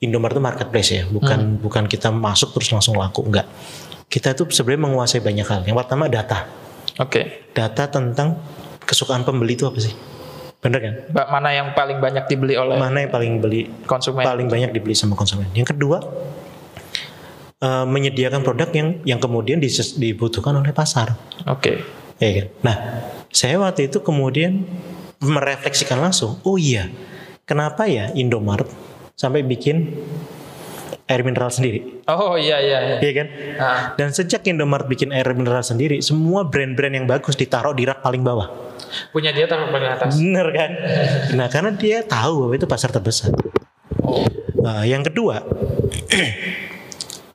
Indomaret 0.00 0.32
itu 0.32 0.40
marketplace 0.40 0.90
ya, 0.96 1.04
bukan 1.12 1.60
bukan 1.60 1.84
kita 1.84 2.08
masuk 2.08 2.56
terus 2.56 2.72
langsung 2.72 2.96
laku, 2.96 3.20
enggak. 3.20 3.44
Kita 4.08 4.32
itu 4.32 4.48
sebenarnya 4.48 4.88
menguasai 4.88 5.20
banyak 5.20 5.44
hal. 5.44 5.60
Yang 5.68 5.76
pertama 5.84 6.08
data, 6.08 6.48
Oke. 6.96 7.52
data 7.52 7.84
tentang 7.84 8.40
kesukaan 8.80 9.28
pembeli 9.28 9.60
itu 9.60 9.68
apa 9.68 9.76
sih? 9.76 9.92
Bener 10.60 10.78
kan? 10.80 10.94
Ba- 11.08 11.28
Mana 11.32 11.56
yang 11.56 11.72
paling 11.72 11.98
banyak 11.98 12.24
dibeli 12.28 12.54
oleh 12.54 12.76
Mana 12.76 13.00
yang 13.00 13.12
paling 13.12 13.40
beli, 13.40 13.68
konsumen? 13.88 14.24
paling 14.24 14.46
banyak 14.46 14.70
dibeli 14.76 14.92
sama 14.92 15.16
konsumen. 15.16 15.48
Yang 15.56 15.72
kedua, 15.72 16.04
eh, 17.58 17.84
menyediakan 17.88 18.44
produk 18.44 18.68
yang 18.72 18.88
yang 19.08 19.20
kemudian 19.20 19.56
dibutuhkan 19.96 20.52
oleh 20.52 20.72
pasar. 20.76 21.16
Oke. 21.48 21.80
Ya 22.20 22.30
kan? 22.36 22.46
Nah, 22.60 22.76
saya 23.32 23.56
waktu 23.56 23.88
itu 23.88 24.04
kemudian 24.04 24.68
merefleksikan 25.20 25.96
langsung, 25.96 26.36
oh 26.44 26.60
iya, 26.60 26.92
kenapa 27.48 27.88
ya 27.88 28.12
Indomart 28.12 28.68
sampai 29.16 29.40
bikin 29.40 29.96
air 31.08 31.24
mineral 31.24 31.48
sendiri? 31.48 32.04
Oh 32.04 32.36
iya 32.36 32.60
iya. 32.60 32.78
iya. 32.84 32.96
Iya 33.00 33.12
kan? 33.16 33.26
Ah. 33.56 33.78
Dan 33.96 34.12
sejak 34.12 34.44
Indomart 34.44 34.84
bikin 34.84 35.10
air 35.10 35.24
mineral 35.32 35.64
sendiri, 35.64 36.04
semua 36.04 36.44
brand-brand 36.44 36.92
yang 36.92 37.06
bagus 37.08 37.32
ditaruh 37.34 37.72
di 37.72 37.88
rak 37.88 38.04
paling 38.04 38.20
bawah. 38.20 38.69
Punya 39.10 39.30
dia 39.30 39.46
taruh 39.50 39.68
paling 39.68 39.90
atas. 39.90 40.16
Bener 40.16 40.46
kan? 40.52 40.70
Nah, 41.38 41.46
karena 41.46 41.70
dia 41.72 42.02
tahu 42.04 42.46
bahwa 42.46 42.54
itu 42.56 42.66
pasar 42.66 42.90
terbesar. 42.90 43.30
Oh. 44.02 44.24
Nah, 44.60 44.84
yang 44.84 45.00
kedua, 45.00 45.40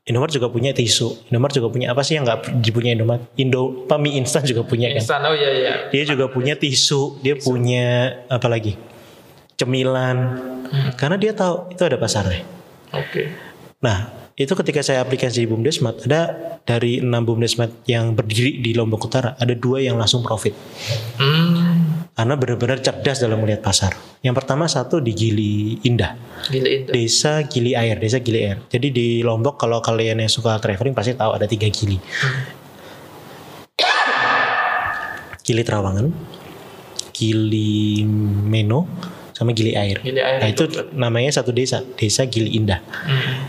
Indomart 0.06 0.30
juga 0.30 0.54
punya 0.54 0.70
tisu. 0.70 1.30
Indomart 1.34 1.50
juga 1.58 1.74
punya 1.74 1.90
apa 1.90 2.06
sih 2.06 2.14
yang 2.14 2.30
nggak 2.30 2.62
dipunya 2.62 2.94
Indomart? 2.94 3.26
Indo, 3.42 3.90
mie 3.98 4.22
instan 4.22 4.46
juga 4.46 4.62
punya 4.62 4.94
kan? 4.94 5.02
Instan. 5.02 5.22
Oh 5.26 5.34
iya 5.34 5.50
iya. 5.50 5.74
Dia 5.90 6.04
juga 6.06 6.30
punya 6.30 6.54
tisu, 6.54 7.18
dia 7.26 7.34
punya 7.34 8.14
apa 8.30 8.46
lagi? 8.46 8.78
Cemilan. 9.58 10.18
Karena 10.94 11.18
dia 11.18 11.34
tahu 11.34 11.74
itu 11.74 11.82
ada 11.82 11.98
pasarnya. 11.98 12.46
Oke. 12.94 13.34
Nah, 13.82 14.25
itu 14.36 14.52
ketika 14.52 14.84
saya 14.84 15.00
aplikasi 15.00 15.44
di 15.44 15.48
Bumdesmat, 15.48 16.12
ada 16.12 16.36
dari 16.68 17.00
enam 17.00 17.24
Bumdesmat 17.24 17.88
yang 17.88 18.12
berdiri 18.12 18.60
di 18.60 18.76
Lombok 18.76 19.08
Utara, 19.08 19.40
ada 19.40 19.56
dua 19.56 19.80
yang 19.80 19.96
langsung 19.96 20.20
profit. 20.28 20.52
Hmm. 21.16 22.12
Karena 22.12 22.36
benar-benar 22.36 22.84
cerdas 22.84 23.24
dalam 23.24 23.40
melihat 23.40 23.64
pasar. 23.64 23.96
Yang 24.20 24.44
pertama 24.44 24.68
satu 24.68 25.00
di 25.00 25.16
Gili 25.16 25.80
Indah. 25.88 26.20
Gila 26.52 26.68
itu. 26.68 26.90
Desa 26.92 27.48
Gili 27.48 27.80
Air, 27.80 27.96
Desa 27.96 28.20
Gili 28.20 28.44
Air. 28.44 28.60
Jadi 28.68 28.88
di 28.92 29.08
Lombok 29.24 29.56
kalau 29.56 29.80
kalian 29.80 30.20
yang 30.20 30.32
suka 30.32 30.60
traveling 30.60 30.92
pasti 30.92 31.16
tahu 31.16 31.32
ada 31.32 31.48
tiga 31.48 31.72
gili. 31.72 31.96
Gili 35.46 35.62
Trawangan, 35.64 36.12
Gili 37.16 38.04
Meno, 38.52 38.84
sama 39.32 39.56
Gili 39.56 39.80
Air. 39.80 40.04
Gili 40.04 40.20
Air 40.20 40.44
Nah, 40.44 40.50
itu 40.52 40.68
itu 40.68 40.92
namanya 40.92 41.32
satu 41.32 41.56
desa, 41.56 41.86
Desa 41.96 42.28
Gili 42.28 42.56
Indah. 42.58 42.82
Hmm. 42.84 43.45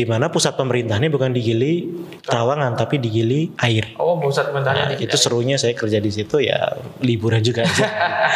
Di 0.00 0.08
mana 0.08 0.32
pusat 0.32 0.56
pemerintahnya 0.56 1.12
bukan 1.12 1.28
di 1.36 1.44
Gili 1.44 1.72
Trawangan 2.24 2.72
tapi 2.72 2.96
di 2.96 3.12
Gili 3.12 3.52
Air. 3.60 4.00
Oh 4.00 4.16
pusat 4.16 4.48
pemerintahannya 4.48 4.96
Nah, 4.96 4.96
di 4.96 5.04
itu 5.04 5.16
serunya 5.20 5.60
saya 5.60 5.76
kerja 5.76 6.00
di 6.00 6.08
situ 6.08 6.40
ya 6.40 6.72
liburan 7.04 7.44
juga 7.44 7.68
aja. 7.68 7.84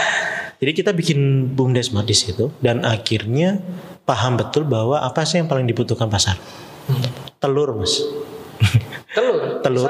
Jadi 0.61 0.72
kita 0.77 0.92
bikin 0.92 1.48
bumdesmat 1.57 2.05
di 2.05 2.12
situ 2.12 2.53
dan 2.61 2.85
akhirnya 2.85 3.64
paham 4.05 4.37
betul 4.37 4.68
bahwa 4.68 5.00
apa 5.00 5.24
sih 5.24 5.40
yang 5.40 5.48
paling 5.48 5.64
dibutuhkan 5.64 6.12
pasar? 6.12 6.37
Telur, 7.40 7.81
Mas. 7.81 7.96
Telur. 9.16 9.64
Telur, 9.64 9.88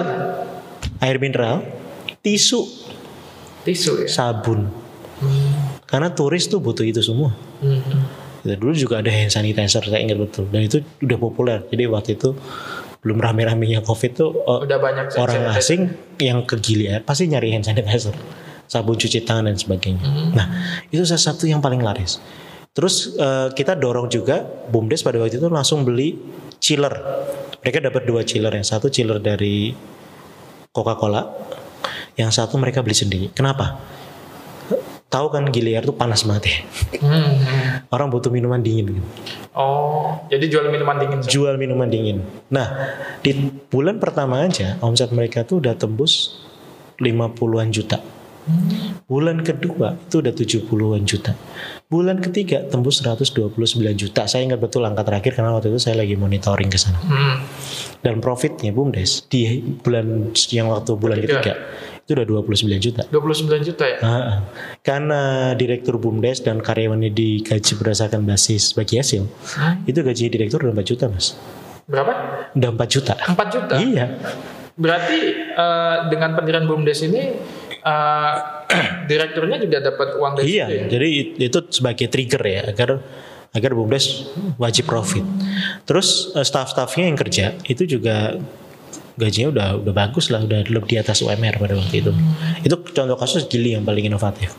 air 1.02 1.18
mineral, 1.18 1.66
tisu, 2.22 2.62
Tisu 3.66 4.06
ya. 4.06 4.08
sabun. 4.10 4.70
Karena 5.90 6.14
turis 6.14 6.46
tuh 6.46 6.62
butuh 6.62 6.86
itu 6.86 7.02
semua. 7.02 7.34
Hmm. 7.58 7.82
Ya, 8.44 8.60
dulu 8.60 8.76
juga 8.76 9.00
ada 9.00 9.08
hand 9.08 9.32
sanitizer 9.32 9.80
saya 9.80 10.04
ingat 10.04 10.20
betul 10.20 10.44
dan 10.52 10.60
itu 10.60 10.84
udah 11.00 11.16
populer. 11.16 11.58
Jadi 11.72 11.84
waktu 11.88 12.10
itu 12.20 12.36
belum 13.00 13.20
rame-ramenya 13.20 13.80
covid 13.84 14.12
tuh 14.16 14.32
oh, 14.44 14.64
Udah 14.64 14.80
banyak 14.80 15.16
orang 15.16 15.48
sanitizer. 15.48 15.60
asing 15.60 15.80
yang 16.20 16.44
ke 16.44 16.60
Gilead 16.60 17.04
pasti 17.08 17.24
nyari 17.28 17.56
hand 17.56 17.64
sanitizer, 17.64 18.12
sabun 18.68 19.00
cuci 19.00 19.24
tangan 19.24 19.48
dan 19.48 19.56
sebagainya. 19.56 20.04
Nah 20.36 20.46
itu 20.92 21.04
salah 21.08 21.32
satu 21.32 21.48
yang 21.48 21.64
paling 21.64 21.80
laris. 21.80 22.20
Terus 22.74 23.16
eh, 23.16 23.48
kita 23.54 23.78
dorong 23.80 24.12
juga 24.12 24.44
bumdes 24.44 25.00
pada 25.00 25.16
waktu 25.16 25.40
itu 25.40 25.48
langsung 25.48 25.86
beli 25.88 26.18
chiller. 26.60 26.92
Mereka 27.64 27.80
dapat 27.80 28.04
dua 28.04 28.20
chiller, 28.28 28.52
yang 28.52 28.66
satu 28.66 28.92
chiller 28.92 29.16
dari 29.24 29.72
Coca-Cola, 30.68 31.22
yang 32.20 32.28
satu 32.28 32.60
mereka 32.60 32.84
beli 32.84 32.92
sendiri. 32.92 33.26
Kenapa? 33.32 33.80
Tahu 35.14 35.26
kan 35.30 35.46
Gilead 35.54 35.86
tuh 35.86 35.94
panas 35.94 36.26
banget 36.26 36.50
ya. 36.50 36.58
Hmm, 36.98 37.38
hmm. 37.38 37.94
Orang 37.94 38.10
butuh 38.10 38.34
minuman 38.34 38.58
dingin. 38.58 38.98
Gitu. 38.98 39.02
Oh, 39.54 40.26
jadi 40.26 40.50
jual 40.50 40.66
minuman 40.74 40.98
dingin. 40.98 41.22
Sam? 41.22 41.30
jual 41.30 41.54
minuman 41.54 41.86
dingin. 41.86 42.18
Nah, 42.50 42.66
di 43.22 43.30
bulan 43.70 44.02
pertama 44.02 44.42
aja 44.42 44.74
omset 44.82 45.14
mereka 45.14 45.46
tuh 45.46 45.62
udah 45.62 45.78
tembus 45.78 46.42
50-an 46.98 47.70
juta. 47.70 48.02
Bulan 49.08 49.40
kedua 49.40 49.96
itu 49.96 50.20
udah 50.20 50.34
70-an 50.34 51.02
juta. 51.08 51.32
Bulan 51.88 52.20
ketiga 52.20 52.66
tembus 52.66 53.00
129 53.00 53.56
juta. 53.96 54.28
Saya 54.28 54.44
ingat 54.44 54.60
betul 54.60 54.84
angka 54.84 55.00
terakhir 55.06 55.32
karena 55.38 55.56
waktu 55.56 55.72
itu 55.72 55.80
saya 55.80 56.02
lagi 56.02 56.12
monitoring 56.18 56.68
ke 56.68 56.76
sana. 56.76 56.98
Hmm. 57.00 57.40
Dan 58.04 58.20
profitnya 58.20 58.68
BUMDes 58.74 59.30
di 59.32 59.64
bulan 59.80 60.34
yang 60.52 60.68
waktu 60.68 60.92
bulan 60.92 61.24
Ketiga. 61.24 61.40
ketiga 61.40 61.54
itu 62.04 62.12
udah 62.12 62.26
29 62.44 62.68
juta. 62.78 63.02
29 63.08 63.64
juta 63.64 63.84
ya. 63.86 63.98
Ah, 63.98 64.44
karena 64.78 65.20
direktur 65.52 65.96
BUMDes 65.96 66.40
dan 66.40 66.60
karyawannya 66.60 67.08
digaji 67.08 67.72
berdasarkan 67.74 68.22
basis 68.22 68.70
bagi 68.70 68.96
hasil, 68.96 69.24
Hmm. 69.56 69.80
itu 69.84 69.98
gaji 69.98 70.28
direktur 70.28 70.60
udah 70.62 70.74
4 70.74 70.84
juta 70.84 71.08
mas. 71.08 71.32
Berapa? 71.84 72.12
Udah 72.52 72.70
4 72.70 72.88
juta. 72.90 73.12
4 73.18 73.48
juta. 73.50 73.74
Iya. 73.74 74.04
Berarti 74.74 75.18
eh, 75.50 75.96
dengan 76.08 76.34
pendirian 76.34 76.64
BUMDes 76.64 77.00
ini 77.04 77.22
eh, 77.78 78.34
direkturnya 79.08 79.56
juga 79.58 79.78
dapat 79.82 80.08
uang 80.14 80.32
dari 80.34 80.44
Iya, 80.50 80.66
situ 80.66 80.76
ya? 80.76 80.84
jadi 80.90 81.08
it- 81.08 81.36
itu 81.42 81.58
sebagai 81.70 82.06
trigger 82.08 82.42
ya 82.42 82.60
agar 82.68 82.90
agar 83.50 83.70
BUMDes 83.72 84.28
wajib 84.56 84.84
profit. 84.84 85.24
Terus 85.84 86.32
eh, 86.32 86.42
staff-staffnya 86.42 87.06
yang 87.06 87.16
kerja 87.16 87.56
itu 87.64 87.86
juga 87.86 88.36
gajinya 89.14 89.48
udah 89.54 89.68
udah 89.82 89.94
bagus 89.94 90.30
lah, 90.30 90.42
udah 90.42 90.66
lebih 90.66 90.88
di 90.90 90.96
atas 90.98 91.22
UMR 91.22 91.58
pada 91.58 91.74
waktu 91.78 92.02
itu. 92.02 92.12
Itu 92.66 92.76
contoh 92.92 93.16
kasus 93.18 93.46
Gili 93.46 93.74
yang 93.74 93.86
paling 93.86 94.10
inovatif. 94.10 94.54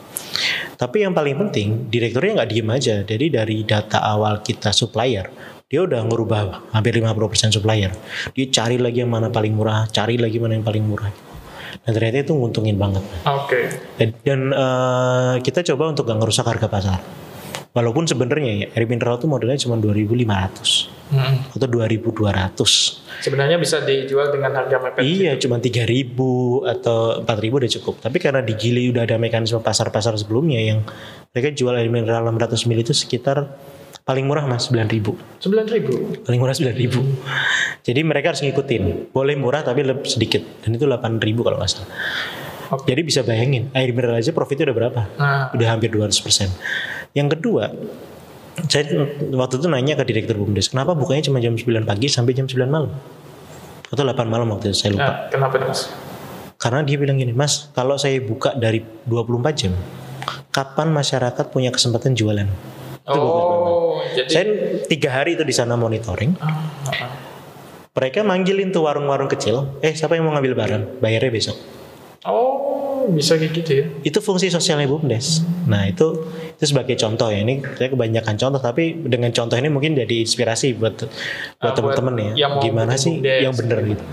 Tapi 0.75 1.07
yang 1.07 1.15
paling 1.15 1.35
penting 1.39 1.87
direkturnya 1.87 2.43
nggak 2.43 2.49
diem 2.51 2.69
aja. 2.71 2.95
Jadi 3.03 3.25
dari 3.31 3.57
data 3.63 4.03
awal 4.03 4.43
kita 4.43 4.75
supplier, 4.75 5.27
dia 5.65 5.81
udah 5.83 6.03
ngerubah 6.05 6.71
hampir 6.75 6.95
50% 6.95 7.55
supplier. 7.55 7.91
Dia 8.35 8.45
cari 8.51 8.77
lagi 8.77 9.01
yang 9.03 9.11
mana 9.11 9.31
paling 9.31 9.55
murah, 9.55 9.87
cari 9.89 10.19
lagi 10.19 10.37
mana 10.37 10.59
yang 10.59 10.65
paling 10.67 10.83
murah. 10.83 11.11
Dan 11.83 11.91
ternyata 11.91 12.31
itu 12.31 12.33
nguntungin 12.33 12.79
banget. 12.79 13.03
Oke. 13.27 13.67
Dan, 13.99 14.15
dan, 14.23 14.41
eh, 14.55 15.33
kita 15.43 15.59
coba 15.73 15.91
untuk 15.91 16.07
gak 16.07 16.17
ngerusak 16.23 16.47
harga 16.47 16.67
pasar. 16.71 16.99
Walaupun 17.75 18.07
sebenarnya 18.07 18.51
ya 18.55 18.67
air 18.71 18.87
mineral 18.87 19.19
itu 19.19 19.27
modelnya 19.27 19.59
cuma 19.59 19.75
2.500 19.75 20.95
Hmm. 21.05 21.37
atau 21.53 21.69
2.200. 21.69 22.97
Sebenarnya 23.21 23.61
bisa 23.61 23.77
dijual 23.85 24.33
dengan 24.33 24.57
harga 24.57 24.81
mepet. 24.81 25.05
Iya, 25.05 25.37
cuma 25.37 25.61
3.000 25.61 26.65
atau 26.65 27.21
4.000 27.21 27.61
udah 27.61 27.71
cukup. 27.77 28.01
Tapi 28.01 28.17
karena 28.17 28.41
di 28.41 28.57
Gili 28.57 28.89
udah 28.89 29.05
ada 29.05 29.21
mekanisme 29.21 29.61
pasar-pasar 29.61 30.17
sebelumnya 30.17 30.57
yang 30.57 30.81
mereka 31.29 31.53
jual 31.53 31.77
air 31.77 31.93
mineral 31.93 32.25
600 32.25 32.65
ml 32.65 32.89
itu 32.89 32.93
sekitar 32.97 33.53
paling 34.01 34.25
murah 34.25 34.49
mas 34.49 34.65
9.000. 34.73 35.13
9.000. 35.45 36.25
Paling 36.25 36.39
murah 36.41 36.57
9.000. 36.57 37.85
Jadi 37.85 37.99
mereka 38.01 38.33
harus 38.33 38.41
ngikutin. 38.41 39.13
Boleh 39.13 39.37
murah 39.37 39.61
tapi 39.61 39.85
lebih 39.85 40.09
sedikit. 40.09 40.41
Dan 40.65 40.73
itu 40.73 40.89
8.000 40.89 41.21
kalau 41.45 41.61
nggak 41.61 41.69
salah. 41.69 41.89
Oke. 42.73 42.89
Jadi 42.89 43.01
bisa 43.05 43.21
bayangin 43.21 43.69
air 43.77 43.93
mineral 43.93 44.17
aja 44.17 44.33
profitnya 44.33 44.71
udah 44.71 44.77
berapa? 44.77 45.01
Nah, 45.19 45.53
udah 45.53 45.67
hampir 45.69 45.93
200%. 45.93 46.49
Yang 47.13 47.27
kedua, 47.37 47.69
saya 48.71 48.83
waktu 49.35 49.55
itu 49.59 49.67
nanya 49.67 49.93
ke 49.99 50.03
direktur 50.07 50.39
BUMDes, 50.39 50.71
kenapa 50.71 50.95
bukanya 50.95 51.27
cuma 51.27 51.43
jam 51.43 51.53
9 51.53 51.83
pagi 51.83 52.07
sampai 52.07 52.31
jam 52.31 52.47
9 52.47 52.65
malam? 52.71 52.91
Atau 53.91 54.01
8 54.01 54.25
malam 54.25 54.47
waktu 54.49 54.71
itu, 54.71 54.77
saya 54.77 54.95
lupa. 54.95 55.03
nah, 55.05 55.15
kenapa 55.29 55.55
mas? 55.61 55.91
Karena 56.55 56.81
dia 56.81 56.97
bilang 56.97 57.19
gini, 57.19 57.35
mas 57.35 57.69
kalau 57.75 57.99
saya 57.99 58.17
buka 58.23 58.55
dari 58.55 58.81
24 59.05 59.53
jam, 59.53 59.73
kapan 60.49 60.89
masyarakat 60.89 61.45
punya 61.51 61.69
kesempatan 61.69 62.15
jualan? 62.15 62.47
Itu 63.05 63.19
bagus 63.21 63.43
banget. 63.45 63.69
Oh, 63.69 63.99
jadi 64.17 64.29
Saya 64.31 64.45
tiga 64.89 65.09
hari 65.13 65.37
itu 65.37 65.43
di 65.45 65.53
sana 65.53 65.77
monitoring. 65.77 66.33
Ah, 66.41 66.65
ah. 66.89 67.11
Mereka 67.95 68.27
manggilin 68.27 68.75
tuh 68.75 68.83
warung-warung 68.87 69.31
kecil, 69.31 69.79
eh 69.79 69.95
siapa 69.95 70.19
yang 70.19 70.27
mau 70.27 70.35
ngambil 70.35 70.53
barang? 70.57 70.83
Bayarnya 70.99 71.31
besok. 71.31 71.55
Oh, 72.25 73.05
bisa 73.13 73.37
kayak 73.37 73.53
gitu 73.53 73.71
ya. 73.71 73.85
itu 74.01 74.17
fungsi 74.17 74.49
sosialnya 74.49 74.89
BUMDes. 74.89 75.45
Nah 75.69 75.85
itu 75.85 76.25
itu 76.57 76.65
sebagai 76.65 76.97
contoh 76.97 77.29
ya. 77.29 77.45
Ini 77.45 77.61
saya 77.77 77.93
kebanyakan 77.93 78.33
contoh, 78.33 78.57
tapi 78.57 78.97
dengan 79.05 79.29
contoh 79.29 79.53
ini 79.53 79.69
mungkin 79.69 79.93
jadi 79.93 80.25
inspirasi 80.25 80.73
buat 80.73 81.05
buat 81.05 81.61
buat 81.61 81.73
teman-teman 81.77 82.33
ya. 82.33 82.49
Gimana 82.57 82.97
sih 82.97 83.21
BUMDes. 83.21 83.41
yang 83.45 83.53
benar 83.53 83.77
gitu. 83.85 84.03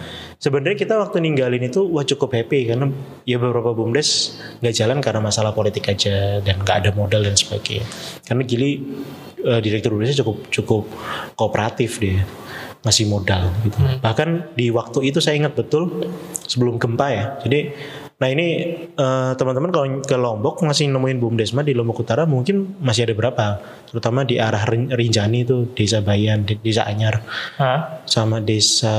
Sebenarnya 0.43 0.75
kita 0.77 0.99
waktu 0.99 1.23
ninggalin 1.23 1.63
itu 1.63 1.87
wah 1.87 2.03
cukup 2.03 2.35
happy 2.35 2.69
karena 2.69 2.91
ya 3.25 3.41
beberapa 3.41 3.73
BUMDes 3.73 4.37
nggak 4.61 4.75
jalan 4.75 4.99
karena 5.01 5.21
masalah 5.23 5.57
politik 5.57 5.89
aja 5.89 6.43
dan 6.45 6.61
nggak 6.61 6.77
ada 6.85 6.91
modal 6.93 7.25
dan 7.25 7.33
sebagainya. 7.33 7.89
Karena 8.29 8.43
Gili 8.45 8.71
eh, 9.41 9.61
direktur 9.65 9.97
BUMDesnya 9.97 10.21
cukup 10.21 10.37
cukup 10.53 10.83
kooperatif 11.33 11.97
dia 11.97 12.27
ngasih 12.83 13.07
modal 13.07 13.47
gitu. 13.63 13.79
Bahkan 14.03 14.59
di 14.59 14.75
waktu 14.75 15.07
itu 15.07 15.23
saya 15.23 15.39
ingat 15.39 15.55
betul 15.55 16.11
sebelum 16.51 16.83
gempa 16.83 17.07
ya. 17.15 17.25
Jadi 17.47 17.71
nah 18.23 18.31
ini 18.31 18.47
eh, 18.95 19.33
teman-teman 19.35 19.75
kalau 19.75 19.87
ke 19.99 20.15
Lombok 20.15 20.63
masih 20.63 20.87
nemuin 20.87 21.19
BUMDesma 21.19 21.67
di 21.67 21.75
Lombok 21.75 22.07
Utara 22.07 22.23
mungkin 22.23 22.79
masih 22.79 23.11
ada 23.11 23.19
berapa. 23.19 23.59
Terutama 23.91 24.23
di 24.23 24.39
arah 24.39 24.63
Rin- 24.63 24.95
Rinjani 24.95 25.43
itu 25.43 25.67
Desa 25.75 25.99
Bayan, 26.01 26.47
Desa 26.47 26.87
Anyar 26.87 27.19
Hah? 27.59 28.07
sama 28.07 28.39
Desa 28.39 28.95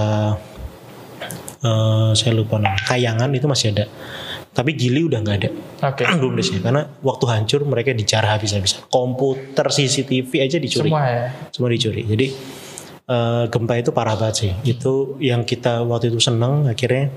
eh, 1.64 2.12
saya 2.14 2.32
lupa 2.36 2.60
nama 2.60 2.76
Kayangan 2.76 3.32
itu 3.32 3.48
masih 3.48 3.72
ada. 3.72 3.88
Tapi 4.54 4.78
Gili 4.78 5.02
udah 5.10 5.18
nggak 5.18 5.38
ada 5.42 5.50
Oke. 5.90 6.04
BUMDesnya 6.22 6.60
karena 6.62 6.86
waktu 7.02 7.26
hancur 7.26 7.64
mereka 7.64 7.90
dijar 7.90 8.22
habis-habisan. 8.22 8.86
Komputer 8.86 9.66
CCTV 9.66 10.30
aja 10.44 10.60
dicuri 10.60 10.92
Semua 10.92 11.04
ya. 11.08 11.24
semua 11.50 11.70
dicuri. 11.72 12.02
Jadi 12.06 12.28
eh, 13.08 13.44
gempa 13.48 13.74
itu 13.80 13.90
parah 13.90 14.14
banget 14.14 14.36
sih. 14.36 14.52
Itu 14.62 15.18
yang 15.18 15.42
kita 15.42 15.82
waktu 15.82 16.12
itu 16.12 16.20
seneng 16.20 16.68
akhirnya 16.68 17.10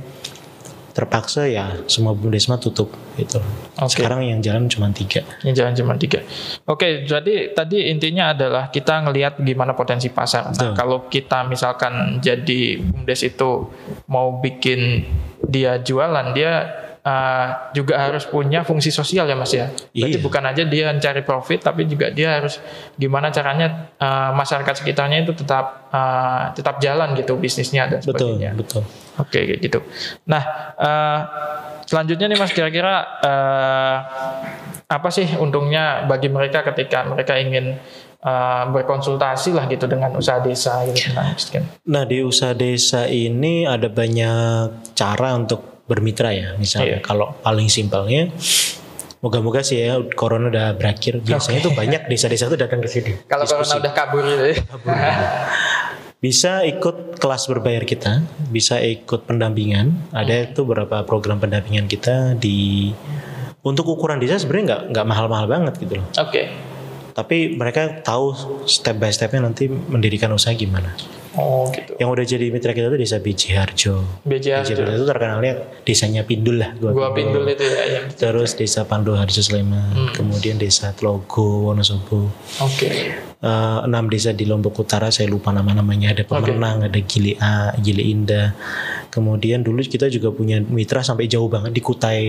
terpaksa 0.96 1.44
ya 1.44 1.76
semua 1.85 2.16
bumdesma 2.16 2.56
tutup 2.56 2.88
gitu. 3.20 3.37
Oke. 3.76 4.00
Sekarang 4.00 4.24
yang 4.24 4.40
jalan 4.40 4.64
cuma 4.64 4.88
tiga. 4.88 5.20
Ini 5.44 5.52
jangan 5.52 5.76
cuma 5.76 5.92
tiga. 6.00 6.24
Oke, 6.64 7.04
jadi 7.04 7.52
tadi 7.52 7.92
intinya 7.92 8.32
adalah 8.32 8.72
kita 8.72 9.04
ngelihat 9.04 9.37
gimana 9.44 9.76
potensi 9.76 10.09
pasar. 10.09 10.56
Nah, 10.56 10.72
kalau 10.72 11.04
kita 11.12 11.44
misalkan 11.44 12.24
jadi 12.24 12.80
bumdes 12.80 13.28
itu 13.28 13.68
mau 14.09 14.40
bikin 14.40 15.04
dia 15.44 15.76
jualan, 15.85 16.32
dia 16.32 16.64
uh, 17.07 17.71
juga 17.71 17.95
harus 18.03 18.27
punya 18.27 18.66
fungsi 18.66 18.90
sosial 18.90 19.25
ya 19.25 19.38
mas 19.38 19.55
ya. 19.55 19.71
Berarti 19.71 20.19
Iya. 20.19 20.25
bukan 20.27 20.42
aja 20.42 20.62
dia 20.66 20.90
mencari 20.90 21.23
profit, 21.23 21.62
tapi 21.62 21.87
juga 21.87 22.11
dia 22.11 22.42
harus 22.42 22.59
gimana 22.99 23.31
caranya 23.31 23.95
uh, 23.97 24.35
masyarakat 24.35 24.83
sekitarnya 24.83 25.23
itu 25.23 25.38
tetap 25.38 25.87
uh, 25.95 26.51
tetap 26.51 26.83
jalan 26.83 27.14
gitu 27.14 27.38
bisnisnya 27.38 27.87
dan 27.87 28.03
Betul, 28.03 28.35
sebagainya. 28.37 28.51
betul. 28.59 28.83
Oke 29.16 29.38
kayak 29.47 29.61
gitu. 29.64 29.81
Nah 30.29 30.42
eh, 30.77 31.21
selanjutnya 31.87 32.29
nih 32.29 32.37
mas 32.37 32.53
kira-kira 32.53 32.95
eh, 33.25 33.97
apa 34.87 35.09
sih 35.09 35.25
untungnya 35.40 36.05
bagi 36.05 36.29
mereka 36.29 36.61
ketika 36.61 37.09
mereka 37.09 37.40
ingin 37.40 37.81
eh, 38.21 38.64
berkonsultasi 38.69 39.57
lah 39.57 39.64
gitu 39.66 39.88
dengan 39.88 40.12
usaha 40.21 40.37
desa 40.38 40.85
gitu 40.85 41.16
miskin. 41.33 41.64
Nah 41.88 42.05
di 42.05 42.21
usaha 42.21 42.53
desa 42.53 43.09
ini 43.09 43.64
ada 43.64 43.88
banyak 43.88 44.92
cara 44.92 45.33
untuk 45.33 45.75
bermitra 45.87 46.35
ya. 46.35 46.55
Misalnya 46.59 46.99
Iya. 46.99 47.07
kalau 47.07 47.35
paling 47.40 47.70
simpelnya, 47.70 48.31
moga-moga 49.22 49.62
sih 49.62 49.83
ya 49.83 49.99
corona 50.14 50.51
udah 50.51 50.75
berakhir. 50.77 51.22
Biasanya 51.22 51.62
tuh 51.62 51.72
banyak 51.72 52.07
desa-desa 52.07 52.51
tuh 52.51 52.59
datang 52.59 52.83
ke 52.83 52.88
sini. 52.90 53.12
Kalau 53.27 53.46
corona 53.46 53.75
udah 53.81 53.92
kabur 53.94 54.22
gitu. 54.27 54.44
ya. 54.51 54.57
Bisa 56.16 56.64
ikut 56.64 57.20
kelas 57.20 57.46
berbayar 57.46 57.85
kita, 57.85 58.25
bisa 58.49 58.81
ikut 58.81 59.29
pendampingan. 59.29 60.11
Ada 60.11 60.51
itu 60.51 60.64
beberapa 60.64 61.05
program 61.05 61.38
pendampingan 61.38 61.87
kita 61.87 62.35
di 62.35 62.90
untuk 63.61 63.87
ukuran 63.90 64.18
desa 64.18 64.38
sebenarnya 64.40 64.64
nggak 64.64 64.83
nggak 64.94 65.07
mahal-mahal 65.07 65.46
banget 65.46 65.75
gitu 65.79 66.01
loh. 66.01 66.07
Oke. 66.18 66.51
Tapi 67.12 67.57
mereka 67.57 68.01
tahu 68.05 68.33
step 68.64 68.96
by 68.96 69.12
stepnya 69.12 69.44
nanti 69.44 69.68
mendirikan 69.68 70.33
usaha 70.33 70.53
gimana. 70.53 70.92
Oh 71.37 71.68
gitu. 71.68 71.96
Yang 71.96 72.09
udah 72.11 72.25
jadi 72.27 72.44
mitra 72.49 72.72
kita 72.72 72.88
tuh 72.88 72.96
desa 72.96 73.16
Biji 73.16 73.53
Harjo. 73.53 74.05
BJ 74.22 74.57
Biji 74.57 74.72
Harjo 74.75 74.92
itu 74.94 75.05
terkenalnya 75.05 75.53
desanya 75.83 76.22
Pindul 76.22 76.57
lah. 76.57 76.72
Gua, 76.75 76.90
Gua 76.90 77.09
Pindul 77.12 77.44
itu 77.44 77.62
ya. 77.62 77.85
yang- 77.94 78.09
Terus 78.11 78.53
desa 78.53 78.83
Pandu 78.83 79.12
Harjo 79.12 79.38
Sleman. 79.38 80.12
Kemudian 80.12 80.57
desa 80.57 80.90
Tlogo 80.90 81.68
Wonosobo. 81.68 82.33
Oke. 82.59 82.88
Eh, 83.37 83.53
enam 83.85 84.09
desa 84.09 84.33
di 84.33 84.42
Lombok 84.42 84.81
Utara 84.81 85.07
saya 85.09 85.29
lupa 85.29 85.53
nama-namanya 85.53 86.11
ada 86.11 86.25
Pemenang 86.25 86.83
ada 86.83 86.99
Gili 86.99 87.37
A 87.37 87.68
Gili 87.77 88.09
Indah 88.11 88.57
kemudian 89.07 89.61
dulu 89.61 89.81
kita 89.81 90.09
juga 90.09 90.29
punya 90.31 90.57
mitra 90.59 90.99
sampai 90.99 91.25
jauh 91.27 91.44
banget 91.46 91.68
di 91.70 91.79
Kutai 91.79 92.25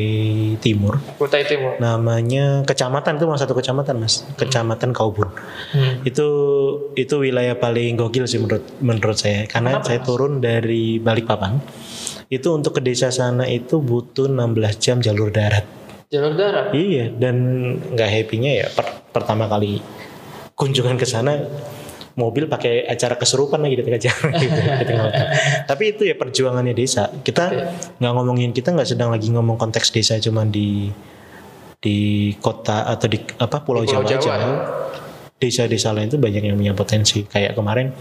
Timur 0.58 1.00
Kutai 1.16 1.44
Timur. 1.44 1.80
namanya 1.80 2.62
kecamatan 2.62 3.16
itu 3.16 3.24
malah 3.24 3.40
satu 3.40 3.52
kecamatan 3.54 3.96
mas 3.98 4.28
kecamatan 4.36 4.92
Kaubun 4.92 5.32
Hmm. 5.68 6.04
itu 6.04 6.28
itu 6.94 7.16
wilayah 7.18 7.56
paling 7.56 7.96
gokil 7.96 8.24
sih 8.24 8.38
menurut 8.38 8.68
menurut 8.98 9.18
saya 9.18 9.46
karena 9.46 9.80
saya 9.80 10.02
turun 10.02 10.42
dari 10.42 10.98
Balikpapan 10.98 11.62
itu 12.28 12.52
untuk 12.52 12.76
ke 12.76 12.82
desa 12.84 13.08
sana 13.08 13.48
itu 13.48 13.80
butuh 13.80 14.28
16 14.28 14.84
jam 14.84 14.98
jalur 15.00 15.32
darat 15.32 15.64
Jalur 16.08 16.40
darat. 16.40 16.72
Iya, 16.72 17.12
dan 17.12 17.36
nggak 17.92 18.08
happy-nya 18.08 18.52
ya 18.64 18.68
per- 18.72 19.12
pertama 19.12 19.44
kali 19.52 19.84
kunjungan 20.56 20.96
ke 20.96 21.04
sana 21.04 21.36
mobil 22.16 22.48
pakai 22.48 22.88
acara 22.88 23.20
kesurupan 23.20 23.60
lagi 23.60 23.76
di 23.76 23.84
tengah 23.84 24.00
jalan 24.00 24.32
gitu, 24.42 24.56
di 24.56 24.86
tengah. 24.88 25.12
Tapi 25.68 25.84
itu 25.92 26.08
ya 26.08 26.16
perjuangannya 26.16 26.72
desa. 26.72 27.12
Kita 27.12 27.52
nggak 28.00 28.14
ngomongin 28.16 28.56
kita 28.56 28.72
nggak 28.72 28.88
sedang 28.88 29.12
lagi 29.12 29.28
ngomong 29.36 29.60
konteks 29.60 29.92
desa 29.92 30.16
cuman 30.18 30.48
di 30.48 30.88
di 31.78 31.98
kota 32.40 32.88
atau 32.88 33.06
di 33.12 33.20
apa 33.38 33.60
Pulau, 33.62 33.84
Di 33.84 33.92
Pulau 33.92 34.08
Jawa, 34.08 34.18
Jawa, 34.18 34.32
aja. 34.32 34.32
ya. 34.40 34.56
Desa-desa 35.38 35.92
lain 35.92 36.08
itu 36.08 36.16
banyak 36.18 36.42
yang 36.42 36.56
punya 36.56 36.72
potensi. 36.72 37.28
Kayak 37.28 37.52
kemarin 37.54 37.92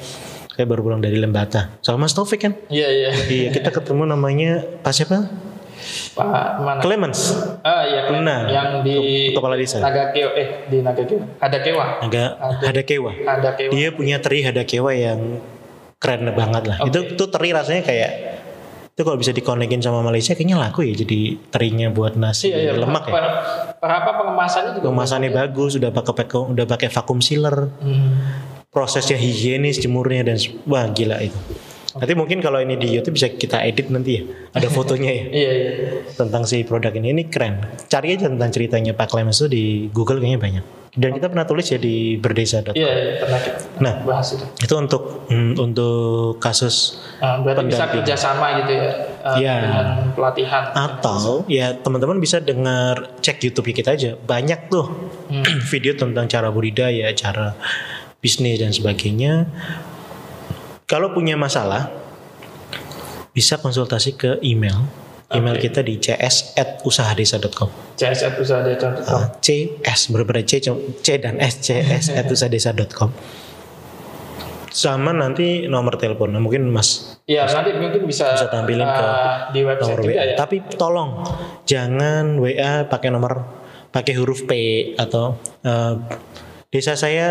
saya 0.57 0.65
baru 0.65 0.81
pulang 0.83 0.99
dari 0.99 1.15
Lembata 1.15 1.77
sama 1.79 2.09
Mas 2.09 2.17
Taufik 2.17 2.41
kan. 2.41 2.57
Iya 2.67 2.89
iya. 2.89 3.11
Iya, 3.13 3.49
kita 3.53 3.69
ketemu 3.69 4.09
namanya 4.09 4.65
Pak 4.81 4.89
siapa? 4.91 5.29
Pak 6.17 6.49
mana? 6.59 6.81
Clemens. 6.81 7.37
Ah 7.61 7.85
iya 7.85 8.09
Clem. 8.09 8.25
Nah, 8.25 8.49
yang 8.49 8.81
di 8.81 9.31
kepala 9.31 9.53
desa. 9.55 9.79
Nagakewa 9.79 10.31
eh 10.33 10.49
di 10.67 10.81
Nagakewa. 10.81 11.25
Ada 11.37 11.59
Kewa. 11.61 11.85
Agak 12.01 12.31
ada 12.65 12.83
kewa. 12.83 13.13
Ada 13.13 13.51
Kewa. 13.53 13.71
Dia 13.71 13.89
punya 13.93 14.17
teri 14.19 14.41
hadakewa 14.41 14.91
yang 14.91 15.45
keren 15.97 16.25
banget 16.33 16.65
lah. 16.65 16.77
Itu 16.83 17.15
tuh 17.15 17.29
teri 17.29 17.53
rasanya 17.53 17.85
kayak 17.85 18.11
itu 18.97 19.05
kalau 19.05 19.21
bisa 19.21 19.29
dikonekin 19.29 19.85
sama 19.85 20.01
Malaysia 20.01 20.33
kayaknya 20.33 20.57
laku 20.57 20.81
ya 20.81 20.97
jadi 20.97 21.37
terinya 21.53 21.93
buat 21.93 22.17
nasi 22.17 22.49
Iya 22.49 22.73
iya. 22.73 22.81
lemak 22.81 23.05
ya. 23.05 23.13
Per, 23.13 23.25
per 23.77 23.91
apa 23.93 24.11
pengemasannya 24.17 24.71
juga. 24.73 24.89
Kemasannya 24.89 25.31
bagus, 25.37 25.77
udah 25.77 25.93
pakai 25.93 26.15
pakai- 26.17 26.49
udah 26.57 26.65
pakai 26.65 26.89
vakum 26.89 27.21
sealer, 27.21 27.69
Hmm. 27.77 28.36
Prosesnya 28.77 29.17
higienis 29.17 29.81
jemurnya 29.81 30.21
dan 30.23 30.37
wah 30.69 30.85
gila 30.87 31.17
itu. 31.19 31.33
Nanti 31.97 32.13
mungkin 32.13 32.45
kalau 32.45 32.61
ini 32.61 32.77
di 32.77 32.93
YouTube 32.93 33.17
bisa 33.17 33.33
kita 33.33 33.65
edit 33.65 33.89
nanti 33.89 34.21
ya. 34.21 34.23
Ada 34.53 34.69
fotonya 34.69 35.09
ya 35.09 35.25
Iya 35.41 35.51
iya. 35.51 35.71
tentang 36.13 36.45
si 36.45 36.61
produk 36.61 36.93
ini. 36.93 37.17
Ini 37.17 37.33
keren. 37.33 37.65
Cari 37.89 38.13
aja 38.13 38.29
tentang 38.29 38.53
ceritanya 38.53 38.93
Pak 38.93 39.09
Clemens 39.09 39.41
itu 39.41 39.49
di 39.49 39.65
Google 39.89 40.21
kayaknya 40.21 40.37
banyak. 40.37 40.65
Dan 40.93 41.13
kita 41.13 41.29
pernah 41.29 41.45
tulis 41.45 41.65
ya 41.67 41.77
di 41.77 42.17
berdesa.com. 42.17 42.73
Iya 42.73 42.93
iya. 42.93 43.13
Pernah 43.17 43.41
kita 43.41 43.57
Nah. 43.81 43.95
bahas 44.05 44.29
itu. 44.29 44.45
Itu 44.61 44.75
untuk 44.77 45.25
mm, 45.29 45.53
untuk 45.57 45.97
kasus 46.37 47.01
berarti 47.17 47.65
bisa 47.65 47.85
kerjasama 47.89 48.61
gitu 48.61 48.73
ya. 48.77 48.89
ah, 49.21 49.37
Iya. 49.41 49.55
Dengan 49.57 49.87
pelatihan. 50.13 50.63
atau 50.77 51.49
ya 51.49 51.73
teman-teman 51.75 52.21
bisa 52.21 52.41
dengar 52.41 53.17
cek 53.21 53.41
YouTube 53.41 53.73
kita 53.73 53.97
aja. 53.97 54.21
Banyak 54.21 54.69
tuh 54.69 54.85
video 55.73 55.97
tentang 55.97 56.29
cara 56.29 56.53
budidaya, 56.53 57.09
cara 57.13 57.57
bisnis 58.27 58.59
dan 58.59 58.75
sebagainya. 58.75 59.47
Kalau 60.91 61.15
punya 61.15 61.39
masalah 61.39 61.95
bisa 63.31 63.63
konsultasi 63.63 64.19
ke 64.19 64.43
email. 64.43 64.83
Email 65.31 65.59
kita 65.59 65.83
di 65.83 65.99
cs@usahadesa.com. 65.99 67.99
CSF 67.99 68.35
usaha 68.39 68.63
desa. 68.63 68.95
Uh, 69.07 69.27
CS 69.43 70.11
berbeda 70.15 70.43
C 70.47 70.63
cuma- 70.63 70.79
C 71.03 71.19
dan 71.19 71.39
S 71.39 71.59
cs@usahadesa.com. 71.63 73.11
Sama 74.71 75.11
nanti 75.11 75.67
nomor 75.67 75.99
telepon. 75.99 76.31
Nah, 76.31 76.43
mungkin 76.43 76.71
Mas 76.71 77.19
Iya 77.27 77.43
nanti 77.51 77.75
mungkin 77.75 78.07
bisa, 78.07 78.39
bisa 78.39 78.47
tampilin 78.47 78.87
ke 78.87 79.03
ah, 79.03 79.51
di 79.51 79.67
website 79.67 79.99
nomor 79.99 80.07
WA. 80.07 80.15
ya. 80.15 80.35
Tapi 80.39 80.57
tolong 80.79 81.11
jangan 81.67 82.39
WA 82.39 82.87
pakai 82.87 83.11
nomor 83.11 83.43
pakai 83.91 84.15
huruf 84.15 84.47
P 84.47 84.51
atau 84.95 85.35
eh, 85.67 85.95
desa 86.69 86.93
saya 86.93 87.29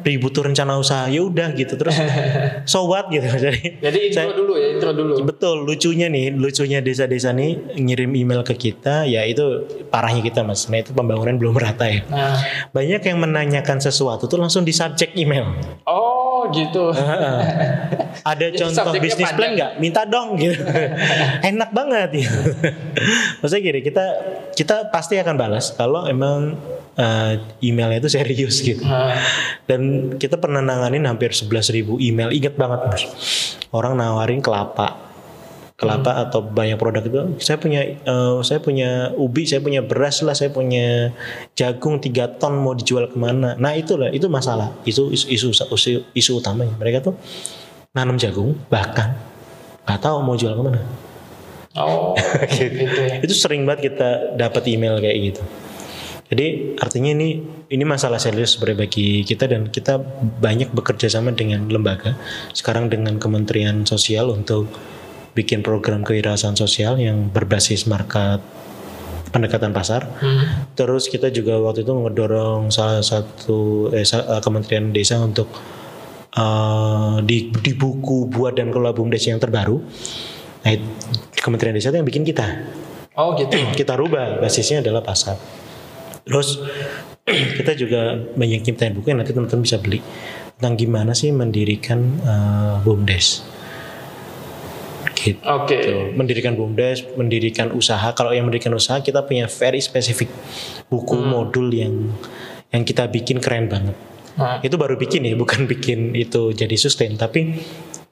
dibutuh 0.00 0.44
rencana 0.44 0.74
usaha. 0.74 1.06
Ya 1.06 1.20
udah 1.20 1.52
gitu 1.52 1.74
terus 1.74 1.94
so 2.70 2.84
what 2.84 3.08
gitu. 3.08 3.24
Jadi 3.44 3.78
Jadi 3.78 3.98
intro 4.06 4.16
saya- 4.20 4.34
dulu 4.34 4.52
ya, 4.54 4.66
intro 4.72 4.90
dulu. 4.90 5.14
Betul, 5.22 5.56
lucunya 5.62 6.06
nih, 6.06 6.30
lucunya 6.30 6.78
desa-desa 6.78 7.30
nih 7.30 7.76
ngirim 7.76 8.12
email 8.12 8.40
ke 8.40 8.54
kita, 8.54 9.04
ya 9.04 9.22
itu 9.22 9.44
parahnya 9.86 10.20
kita 10.20 10.42
mas. 10.42 10.66
Nah 10.66 10.78
itu 10.78 10.90
pembangunan 10.90 11.34
belum 11.34 11.52
merata 11.52 11.86
ya. 11.86 12.02
Nah, 12.06 12.36
Banyak 12.70 13.02
yang 13.02 13.18
menanyakan 13.20 13.78
sesuatu 13.78 14.24
tuh 14.24 14.36
langsung 14.36 14.62
di 14.62 14.72
subject 14.72 15.14
email. 15.14 15.46
oh 15.84 16.33
gitu. 16.52 16.92
Ada 18.30 18.44
contoh 18.56 18.92
bisnis 18.98 19.30
plan 19.32 19.52
nggak? 19.54 19.70
Minta 19.78 20.02
dong 20.04 20.36
gitu. 20.36 20.60
Enak 21.50 21.70
banget 21.70 22.24
ya. 22.24 22.28
Maksudnya 23.40 23.62
gini, 23.62 23.80
kita 23.80 24.04
kita 24.52 24.76
pasti 24.90 25.16
akan 25.16 25.34
balas 25.38 25.72
kalau 25.72 26.04
emang 26.10 26.58
eh, 26.98 27.40
emailnya 27.62 28.02
itu 28.02 28.10
serius 28.10 28.60
gitu. 28.60 28.84
Dan 29.64 30.14
kita 30.18 30.36
pernah 30.36 30.60
nanganin 30.60 31.06
hampir 31.06 31.32
11.000 31.32 32.00
email. 32.02 32.30
Ingat 32.34 32.54
banget 32.58 32.80
mas. 32.90 33.04
Orang 33.72 33.96
nawarin 33.96 34.42
kelapa. 34.42 35.13
Kelapa 35.74 36.22
atau 36.22 36.38
banyak 36.38 36.78
produk 36.78 37.02
itu. 37.02 37.18
Saya 37.42 37.58
punya 37.58 37.82
eh, 37.82 38.34
saya 38.46 38.62
punya 38.62 39.10
ubi, 39.18 39.42
saya 39.42 39.58
punya 39.58 39.82
beras 39.82 40.22
lah, 40.22 40.30
saya 40.30 40.54
punya 40.54 41.10
jagung 41.58 41.98
3 41.98 42.38
ton 42.38 42.54
mau 42.62 42.78
dijual 42.78 43.10
ke 43.10 43.18
mana. 43.18 43.58
Nah 43.58 43.74
itulah 43.74 44.06
itu 44.14 44.30
masalah. 44.30 44.70
Itu 44.86 45.10
isu 45.10 45.26
isu, 45.34 45.48
isu, 45.50 45.90
isu 46.14 46.32
utamanya. 46.38 46.78
Mereka 46.78 47.02
tuh 47.02 47.18
nanam 47.90 48.14
jagung 48.18 48.54
bahkan 48.70 49.18
nggak 49.82 50.00
tahu 50.00 50.16
mau 50.22 50.38
jual 50.38 50.54
ke 50.54 50.62
mana. 50.62 50.80
oh 51.74 52.14
gitu 52.54 53.00
ya. 53.02 53.18
Itu 53.18 53.34
sering 53.34 53.66
banget 53.66 53.90
kita 53.90 54.38
dapat 54.38 54.62
email 54.70 55.02
kayak 55.02 55.34
gitu. 55.34 55.42
Jadi 56.30 56.78
artinya 56.80 57.10
ini 57.12 57.42
ini 57.68 57.84
masalah 57.84 58.16
serius 58.22 58.56
sebenarnya 58.56 58.88
bagi 58.88 59.26
kita 59.26 59.44
dan 59.50 59.68
kita 59.68 59.98
banyak 60.38 60.72
bekerja 60.72 61.10
sama 61.10 61.34
dengan 61.36 61.68
lembaga 61.68 62.16
sekarang 62.56 62.88
dengan 62.88 63.20
Kementerian 63.20 63.84
Sosial 63.84 64.32
untuk 64.32 64.70
bikin 65.34 65.60
program 65.60 66.06
kewirausahaan 66.06 66.56
sosial 66.56 66.96
yang 66.96 67.28
berbasis 67.28 67.90
market 67.90 68.40
pendekatan 69.34 69.74
pasar. 69.74 70.06
Hmm. 70.22 70.70
Terus 70.78 71.10
kita 71.10 71.28
juga 71.34 71.58
waktu 71.58 71.82
itu 71.82 71.90
ngedorong 71.90 72.70
salah 72.70 73.02
satu 73.02 73.90
eh, 73.90 74.06
eh, 74.06 74.40
Kementerian 74.40 74.94
Desa 74.94 75.18
untuk 75.18 75.50
eh, 76.32 77.16
di, 77.26 77.50
di 77.50 77.72
buku 77.74 78.30
buat 78.30 78.54
dan 78.54 78.70
kelola 78.70 78.94
BUMDes 78.94 79.26
yang 79.26 79.42
terbaru. 79.42 79.82
Nah, 80.64 80.72
Kementerian 81.34 81.74
Desa 81.74 81.90
itu 81.90 81.98
yang 81.98 82.08
bikin 82.08 82.22
kita 82.22 82.46
Oh 83.14 83.34
gitu. 83.38 83.54
kita 83.78 83.94
rubah 83.94 84.42
basisnya 84.42 84.82
adalah 84.82 85.02
pasar. 85.02 85.38
Terus 86.26 86.60
kita 87.58 87.72
juga 87.78 88.18
nyiptain 88.36 88.94
buku 88.94 89.10
yang 89.14 89.22
nanti 89.22 89.32
teman-teman 89.32 89.64
bisa 89.64 89.78
beli 89.78 90.02
tentang 90.58 90.74
gimana 90.78 91.12
sih 91.14 91.30
mendirikan 91.30 92.00
eh, 92.22 92.74
bumdes. 92.82 93.53
Gitu. 95.24 95.40
Oke. 95.40 96.12
Mendirikan 96.12 96.52
bumdes, 96.52 97.00
mendirikan 97.16 97.72
usaha. 97.72 98.12
Kalau 98.12 98.36
yang 98.36 98.44
mendirikan 98.44 98.76
usaha 98.76 99.00
kita 99.00 99.24
punya 99.24 99.48
very 99.48 99.80
spesifik 99.80 100.28
buku 100.92 101.16
modul 101.16 101.72
yang 101.72 102.12
yang 102.68 102.84
kita 102.84 103.08
bikin 103.08 103.40
keren 103.40 103.72
banget. 103.72 103.96
Nah, 104.34 104.58
Itu 104.60 104.76
baru 104.76 105.00
bikin 105.00 105.24
ya, 105.24 105.32
bukan 105.38 105.64
bikin 105.72 106.12
itu 106.12 106.52
jadi 106.52 106.76
sustain, 106.76 107.16
tapi 107.16 107.56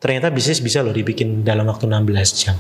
ternyata 0.01 0.33
bisnis 0.33 0.65
bisa 0.65 0.81
loh 0.81 0.95
dibikin 0.95 1.45
dalam 1.45 1.69
waktu 1.69 1.85
16 1.85 2.41
jam. 2.41 2.57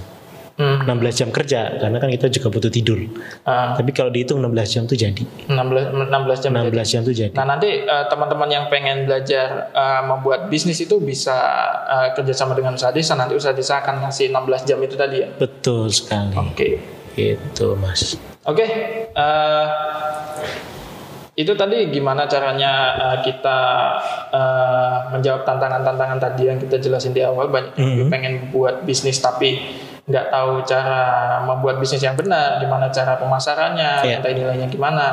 Hmm. 0.56 0.84
16 0.84 0.92
jam 1.14 1.28
kerja 1.28 1.60
karena 1.76 1.96
kan 1.96 2.08
kita 2.08 2.26
juga 2.28 2.48
butuh 2.48 2.68
tidur. 2.68 2.98
Ah, 3.42 3.72
Tapi 3.72 3.90
kalau 3.90 4.08
dihitung 4.08 4.38
16 4.38 4.50
jam 4.68 4.82
tuh 4.84 4.94
jadi. 4.94 5.22
16 5.46 6.10
16 6.10 6.42
jam. 6.42 6.50
16 6.52 6.72
jam 6.88 7.00
tuh 7.02 7.14
jadi. 7.14 7.32
Nah 7.32 7.46
nanti 7.46 7.68
eh, 7.82 8.04
teman-teman 8.06 8.48
yang 8.48 8.64
pengen 8.66 9.04
belajar 9.04 9.70
eh, 9.70 10.02
membuat 10.04 10.46
bisnis 10.46 10.78
itu 10.78 10.98
bisa 10.98 11.36
eh, 11.84 12.08
kerjasama 12.12 12.52
dengan 12.52 12.74
usaha 12.74 12.90
desa. 12.90 13.14
Nanti 13.14 13.34
usaha 13.34 13.52
desa 13.52 13.80
akan 13.80 14.04
ngasih 14.04 14.28
16 14.28 14.64
jam 14.64 14.78
itu 14.78 14.94
tadi 14.94 15.16
ya. 15.20 15.28
Betul 15.32 15.88
sekali. 15.88 16.34
Oke. 16.34 16.68
Gitu, 17.12 17.76
Mas. 17.76 18.16
Oke, 18.42 18.64
eh, 19.06 19.66
itu 21.32 21.52
tadi 21.52 21.88
gimana 21.88 22.24
caranya 22.24 22.72
eh, 22.94 23.18
kita 23.22 23.58
eh, 24.28 24.96
menjawab 25.10 25.44
tantangan-tantangan 25.44 26.18
tadi 26.18 26.42
yang 26.44 26.56
kita 26.56 26.76
jelasin 26.76 27.12
di 27.12 27.20
awal. 27.20 27.48
Banyak 27.48 27.72
yang 27.74 27.88
Mhm. 27.98 28.08
pengen 28.08 28.34
buat 28.48 28.80
bisnis 28.82 29.16
tapi 29.16 29.60
nggak 30.02 30.26
tahu 30.34 30.66
cara 30.66 31.00
membuat 31.46 31.78
bisnis 31.78 32.02
yang 32.02 32.18
benar, 32.18 32.58
gimana 32.58 32.90
cara 32.90 33.14
pemasarannya, 33.16 34.02
Iya. 34.02 34.18
nilai 34.18 34.34
nilainya 34.34 34.66
gimana. 34.66 35.06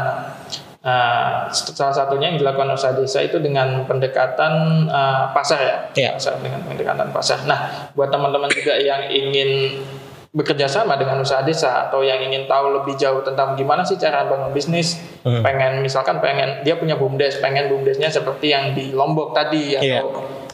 Nah, 0.80 1.52
salah 1.52 1.92
satunya 1.92 2.32
yang 2.32 2.40
dilakukan 2.40 2.72
usaha 2.72 2.96
desa 2.96 3.20
itu 3.20 3.38
dengan 3.38 3.84
pendekatan 3.86 4.88
eh, 4.90 5.24
pasar 5.36 5.60
ya, 5.62 5.76
Iya. 5.94 6.10
pasar 6.18 6.42
dengan 6.42 6.64
pendekatan 6.66 7.12
pasar. 7.14 7.44
Nah, 7.46 7.92
buat 7.94 8.10
teman-teman 8.10 8.50
juga 8.50 8.80
yang 8.80 9.12
ingin 9.12 9.84
bekerja 10.30 10.70
sama 10.70 10.94
dengan 10.94 11.18
usaha 11.20 11.42
desa 11.42 11.90
atau 11.90 12.06
yang 12.06 12.22
ingin 12.22 12.46
tahu 12.46 12.82
lebih 12.82 12.94
jauh 12.96 13.26
tentang 13.26 13.58
gimana 13.58 13.82
sih 13.82 13.98
cara 13.98 14.30
bangun 14.30 14.54
bisnis, 14.54 14.98
Hmm. 15.26 15.42
pengen 15.42 15.82
misalkan 15.82 16.22
pengen 16.22 16.62
dia 16.62 16.78
punya 16.78 16.94
bumdes, 16.96 17.42
pengen 17.42 17.66
bumdesnya 17.68 18.10
seperti 18.10 18.54
yang 18.54 18.72
di 18.74 18.94
Lombok 18.94 19.34
tadi 19.34 19.74
atau 19.74 19.86
Iya. 19.86 20.02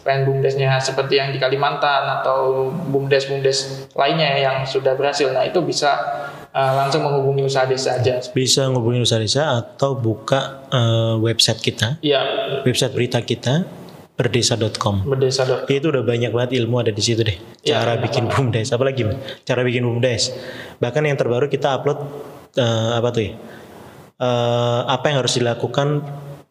Pengen 0.06 0.30
bumdesnya 0.30 0.78
seperti 0.78 1.18
yang 1.18 1.34
di 1.34 1.41
Kalimantan 1.41 2.22
atau 2.22 2.70
bumdes-bumdes 2.70 3.58
lainnya 3.91 4.38
yang 4.38 4.58
sudah 4.62 4.94
berhasil. 4.94 5.28
Nah, 5.28 5.41
itu 5.41 5.58
bisa 5.60 5.98
uh, 6.50 6.74
langsung 6.78 7.02
menghubungi 7.02 7.41
usaha 7.41 7.65
desa 7.65 7.98
aja. 7.98 8.22
Bisa 8.30 8.70
ngubungin 8.70 9.02
usaha 9.02 9.18
desa 9.18 9.58
atau 9.58 9.98
buka 9.98 10.62
eh, 10.70 11.15
website 11.18 11.58
kita, 11.60 11.98
Iya, 12.00 12.22
website 12.62 12.94
berita 12.94 13.18
kita 13.20 13.65
berdesa.com. 14.15 15.04
berdesa. 15.04 15.44
dot- 15.44 15.68
Itu 15.68 15.89
udah 15.89 16.02
banyak 16.02 16.32
banget 16.32 16.52
ilmu 16.56 16.80
ada 16.80 16.94
di 16.94 17.02
situ 17.02 17.20
deh. 17.20 17.36
Iya, 17.65 17.82
Cara 17.82 17.98
banyak 17.98 18.04
bikin 18.06 18.24
bumdes, 18.30 18.70
apalagi 18.72 19.02
cara 19.41 19.62
bikin 19.62 19.84
bumdes. 19.84 20.32
Bahkan 20.78 21.02
yang 21.04 21.18
terbaru 21.18 21.50
kita 21.50 21.76
upload 21.76 22.00
eh, 22.56 22.91
apa 22.96 23.10
tuh 23.10 23.22
ya? 23.26 23.34
Eh, 24.15 24.82
apa 24.88 25.06
yang 25.10 25.18
harus 25.20 25.36
dilakukan 25.36 26.00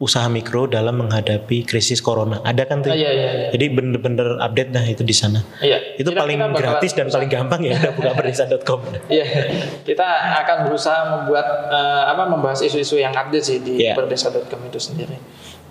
usaha 0.04 0.28
mikro 0.28 0.68
dalam 0.68 1.00
menghadapi 1.00 1.64
krisis 1.64 1.98
corona. 1.98 2.44
Ada 2.44 2.68
kan 2.68 2.84
tuh? 2.84 2.92
Ah, 2.92 2.96
iya, 2.96 3.08
iya, 3.08 3.28
iya. 3.32 3.48
Jadi 3.56 3.66
bener-bener 3.72 4.36
update 4.38 4.70
dah 4.70 4.84
itu 4.84 5.00
di 5.00 5.16
sana. 5.16 5.40
Iya. 5.58 5.96
Itu 5.96 6.12
Kita- 6.12 6.20
paling 6.20 6.38
gratis 6.52 6.92
dan 6.92 7.08
paling 7.08 7.30
gampang 7.32 7.64
ya 7.64 7.80
udah 7.80 7.92
buka 7.96 8.10
berdesa.com. 8.12 8.80
Iya, 9.08 9.24
kita 9.82 10.04
akan 10.44 10.68
berusaha 10.68 11.00
membuat 11.10 11.46
eh, 11.66 12.02
apa 12.06 12.28
membahas 12.28 12.60
isu-isu 12.60 12.96
yang 12.96 13.16
update 13.16 13.42
sih 13.42 13.58
di 13.58 13.80
Iya. 13.80 13.96
berdesa.com 13.96 14.60
itu 14.68 14.76
sendiri. 14.76 15.16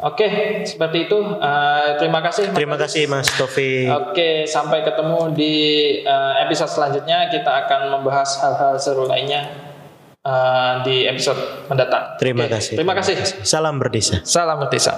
Oke, 0.04 0.28
seperti 0.66 1.08
itu. 1.08 1.16
Eh, 1.16 1.90
terima 1.96 2.20
kasih. 2.20 2.52
Mas 2.52 2.58
Terima 2.58 2.76
kasih 2.76 3.04
Mas 3.08 3.28
Taufik. 3.32 3.88
Oke, 3.88 4.44
sampai 4.44 4.84
ketemu 4.84 5.32
di 5.32 5.54
eh, 6.04 6.34
episode 6.44 6.68
selanjutnya. 6.68 7.30
Kita 7.30 7.64
akan 7.64 7.88
membahas 7.94 8.42
hal-hal 8.42 8.76
seru 8.76 9.06
lainnya 9.06 9.73
eh, 10.24 10.74
di 10.88 10.96
episode 11.06 11.68
mendatang. 11.68 12.16
Terima 12.18 12.48
Oke, 12.48 12.56
kasih. 12.58 12.76
Terima 12.80 12.96
kasih. 12.96 13.16
Salam 13.44 13.76
berdesa. 13.78 14.24
Salam 14.24 14.58
Merdesa. 14.64 14.94